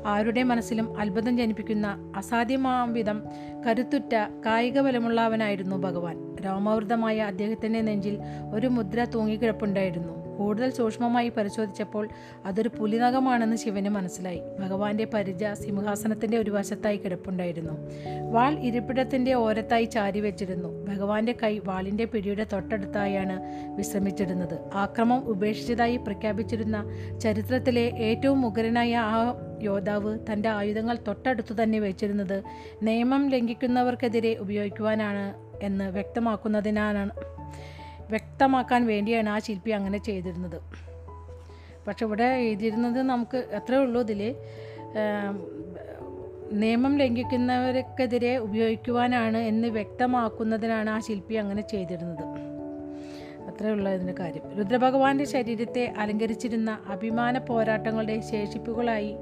[0.06, 3.24] ആരുടെ മനസ്സിലും അത്ഭുതം ജനിപ്പിക്കുന്ന അസാധ്യമാം വിധം
[3.68, 6.36] കരുത്തുറ്റ കായിക ബലമുള്ളവനായിരുന്നു ഭഗവാൻ.
[6.36, 8.20] രോമാവൃതമായ അദ്ദേഹത്തിന്റെ നെഞ്ചിൽ
[8.54, 10.25] ഒരു മുദ്ര തൂങ്ങിക്കിടപ്പുണ്ടായിരുന്നു.
[10.38, 12.10] കൂടുതൽ സൂക്ഷ്മമായി പരിശോധിച്ചപ്പോൾ
[12.45, 14.41] അതൊരു പുലിനകമാണെന്ന് ശിവന് മനസ്സിലായി.
[14.60, 17.76] ഭഗവാന്റെ പരിച സിംഹാസനത്തിന്റെ ഒരു വശത്തായി കിടപ്പുണ്ടായിരുന്നു.
[18.32, 20.86] വാൾ ഇരിപ്പിടത്തിന്റെ ഓരത്തായി ചാരി വെച്ചിരുന്നു.
[20.89, 23.38] ഭഗവാന്റെ കൈ വാളിന്റെ പിടിയുടെ തൊട്ടടുത്തായാണ്
[23.76, 24.58] വിശ്രമിച്ചിരുന്നത്.
[24.74, 26.78] ആക്രമം ഉപേക്ഷിച്ചതായി പ്രഖ്യാപിച്ചിരുന്ന
[27.19, 29.19] ചരിത്രത്തിലെ ഏറ്റവും മുഖരനായ ആ
[29.62, 32.43] യോദ്ധാവ് തന്റെ ആയുധങ്ങൾ തൊട്ടടുത്തു തന്നെ വെച്ചിരുന്നത്
[32.84, 35.26] നിയമം ലംഘിക്കുന്നവർക്കെതിരെ ഉപയോഗിക്കുവാനാണ്
[35.63, 37.35] എന്ന് വ്യക്തമാക്കുന്നതിനാണ്
[38.10, 40.62] വ്യക്തമാക്കാൻ വേണ്ടിയാണ് ആ ശില്പി അങ്ങനെ ചെയ്തിരുന്നത്.
[41.88, 44.36] പക്ഷെ ഇവിടെ എഴുതിയിരുന്നത് നമുക്ക് അത്രേ ഉള്ളൂ ഇതിൽ.
[46.52, 52.24] നിയമം ലംഘിക്കുന്നവർക്കെതിരെ ഉപയോഗിക്കുവാനാണ് എന്ന് വ്യക്തമാക്കുന്നതിനാണ് ആ ശില്പി അങ്ങനെ ചെയ്തിരുന്നത്.
[53.47, 54.58] അത്രേ ഉള്ളൂ ഇതിന്റെ കാര്യം.
[54.58, 59.16] രുദ്രഭഗവാന്റെ ശരീരത്തെ അലങ്കരിച്ചിരുന്ന അഭിമാന പോരാട്ടങ്ങളുടെ ശേഷിപ്പുകളായി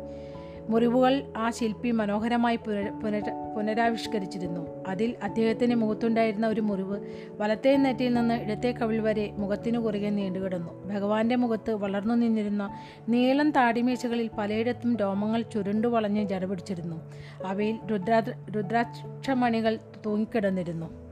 [0.70, 3.24] മുറിവുകൾ ആ ശില്പി മനോഹരമായി പുനര പുനര
[3.58, 4.86] പുനരാവിഷ്കരിച്ചിരുന്നു.
[4.88, 7.00] അതിൽ അദ്ദേഹത്തിന് മുഖത്തുണ്ടായിരുന്ന ഒരു മുറിവ്
[7.42, 10.88] വലത്തെ നെറ്റിയിൽ നിന്ന് ഇടത്തെ കവിൾ വരെ മുഖത്തിനു കുറുകെ നീണ്ടുകിടന്നു.
[10.88, 12.70] ഭഗവാന്റെ മുഖത്ത് വളർന്നു നിന്നിരുന്ന
[13.10, 17.12] നീളം താടിമീശകളിൽ പലയിടത്തും രോമങ്ങൾ ചുരുണ്ടു വളഞ്ഞ് ജടപിടിച്ചിരുന്നു.
[17.46, 18.24] അവയിൽ രുദ്രാ
[18.56, 21.03] രുദ്രാക്ഷമണികൾ തൂങ്ങിക്കിടന്നിരുന്നു.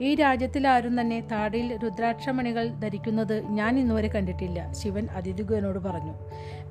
[0.00, 6.14] ഈ രാജ്യത്തിൽ ആരും തന്നെ താടിയിൽ രുദ്രാക്ഷമണികൾ ധരിക്കുന്നത് ഞാൻ ഇന്നുവരെ കണ്ടിട്ടില്ല ശിവൻ അതിഥിഗുവനോട് പറഞ്ഞു.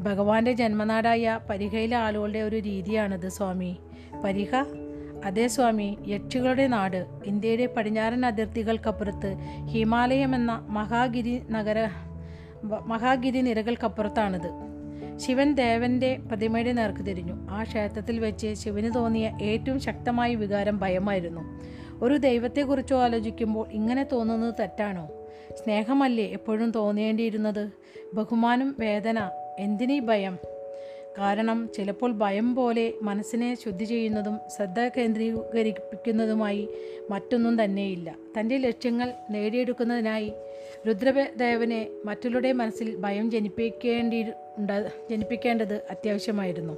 [0.01, 3.78] ഭഗവാന്റെ ജന്മനാടായ പരിഹയിലെ ആളുകളുടെ ഒരു രീതിയാണിത് സ്വാമി.
[4.23, 4.55] പരിഹ
[5.26, 11.89] അതേ സ്വാമി യക്ഷികളുടെ നാട് ഇന്ത്യയുടെ പടിഞ്ഞാറൻ അതിർത്തികൾക്കപ്പുറത്ത് ഹിമാലയം എന്ന മഹാഗിരി നഗര
[12.86, 14.76] മഹാഗിരി നിരകൾക്കപ്പുറത്താണിത്.
[15.17, 17.47] ശിവൻ ദേവന്റെ പ്രതിമയുടെ നേർക്ക് തിരിഞ്ഞു.
[17.49, 21.61] ആ ക്ഷേത്രത്തിൽ വെച്ച് ശിവന് തോന്നിയ ഏറ്റവും ശക്തമായ വികാരം ഭയമായിരുന്നു.
[22.04, 25.10] ഒരു ദൈവത്തെക്കുറിച്ചോ ആലോചിക്കുമ്പോൾ ഇങ്ങനെ തോന്നുന്നത് തെറ്റാണോ?
[25.54, 27.72] സ്നേഹമല്ലേ എപ്പോഴും തോന്നേണ്ടിയിരുന്നത്?
[28.14, 29.30] ബഹുമാനം വേദന
[29.60, 30.38] എന്തിനീ ഭയം?
[31.18, 36.70] കാരണം ചിലപ്പോൾ ഭയം പോലെ മനസ്സിനെ ശുദ്ധി ചെയ്യുന്നതും ശ്രദ്ധ കേന്ദ്രീകരിപ്പിക്കുന്നതുമായി
[37.10, 38.16] മറ്റൊന്നും തന്നെയില്ല.
[38.39, 40.32] തന്റെ ലക്ഷ്യങ്ങൾ നേടിയെടുക്കുന്നതിനായി
[40.88, 44.22] രുദ്രദേവനെ മറ്റുള്ളവരുടെ മനസ്സിൽ ഭയം ജനിപ്പിക്കേണ്ടി
[45.12, 46.78] ജനിപ്പിക്കേണ്ടത് അത്യാവശ്യമായിരുന്നു.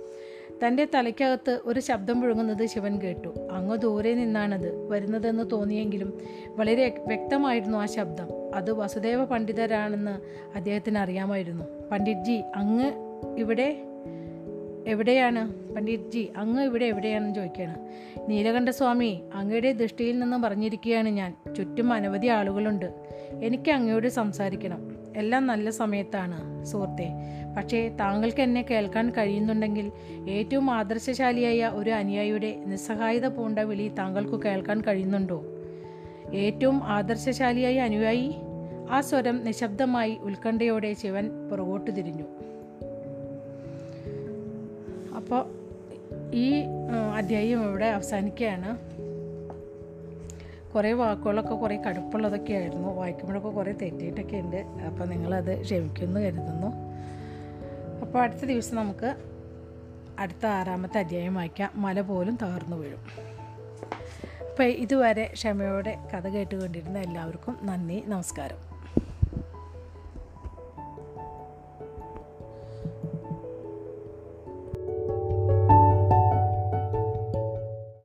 [0.66, 3.48] തന്റെ തലയ്ക്കകത്ത് ഒരു ശബ്ദം മുഴങ്ങുന്നത് ശിവൻ കേട്ടു.
[3.52, 8.56] അങ്ങ് ദൂരെ നിന്നാണത് വരുന്നതെന്ന് തോന്നിയെങ്കിലും വളരെ വ്യക്തമായിരുന്നു ആ ശബ്ദം.
[8.56, 10.20] അത് വസുദേവ പണ്ഡിതരാണെന്ന്
[10.58, 11.66] അദ്ദേഹത്തിന് അറിയാമായിരുന്നു.
[11.92, 12.92] പണ്ഡിറ്റ്ജി അങ്ങ്
[13.38, 13.84] ഇവിടെ
[14.88, 15.74] എവിടെയാണ്?
[15.74, 17.76] പണ്ഡിറ്റ്ജി അങ്ങ് ഇവിടെ എവിടെയാണെന്ന് ചോദിക്കുകയാണ്.
[18.28, 21.54] നീലകണ്ഠസ്വാമി അങ്ങയുടെ ദൃഷ്ടിയിൽ നിന്ന് പറഞ്ഞിരിക്കുകയാണ് ഞാൻ.
[21.56, 22.94] ചുറ്റും അനവധി ആളുകളുണ്ട്.
[23.44, 24.97] എനിക്ക് അങ്ങയോട് സംസാരിക്കണം.
[25.18, 27.10] എല്ലാം നല്ല സമയത്താണ് സുഹൃത്തെ.
[27.58, 29.92] പക്ഷേ താങ്കൾക്ക് എന്നെ കേൾക്കാൻ കഴിയുന്നുണ്ടെങ്കിൽ
[30.30, 35.44] ഏറ്റവും ആദർശശാലിയായ ഒരു അനുയായിയുടെ നിസ്സഹായത പൂണ്ട വിളി താങ്കൾക്ക് കേൾക്കാൻ കഴിയുന്നുണ്ടോ?
[36.34, 38.36] ഏറ്റവും ആദർശശാലിയായ അനുയായി
[38.90, 42.24] ആ സ്വരം നിശബ്ദമായി ഉത്കണ്ഠയോടെ ശിവൻ പുറകോട്ട് തിരിഞ്ഞു.
[45.16, 45.46] അപ്പോൾ
[46.34, 46.64] ഈ
[47.16, 48.78] അധ്യായം ഇവിടെ അവസാനിക്കുകയാണ്.
[50.76, 52.96] കുറേ വാക്കുകളൊക്കെ കുറേ കടുപ്പുള്ളതൊക്കെ ആയിരുന്നു.
[52.96, 54.58] വായിക്കുമ്പോഴൊക്കെ കുറേ തെറ്റിയിട്ടൊക്കെ ഉണ്ട്.
[54.58, 56.68] അപ്പോൾ നിങ്ങളത് ക്ഷമിക്കുമെന്ന് കരുതുന്നു.
[58.02, 59.16] അപ്പോൾ അടുത്ത ദിവസം നമുക്ക്
[60.20, 61.72] അടുത്ത ആറാമത്തെ അധ്യായം വായിക്കാം.
[61.76, 63.00] മല പോലും തകർന്നു വീഴും.
[64.50, 68.67] അപ്പോൾ ഇതുവരെ ക്ഷമയോടെ കഥ കേട്ടുകൊണ്ടിരുന്ന എല്ലാവർക്കും നന്ദി നമസ്കാരം.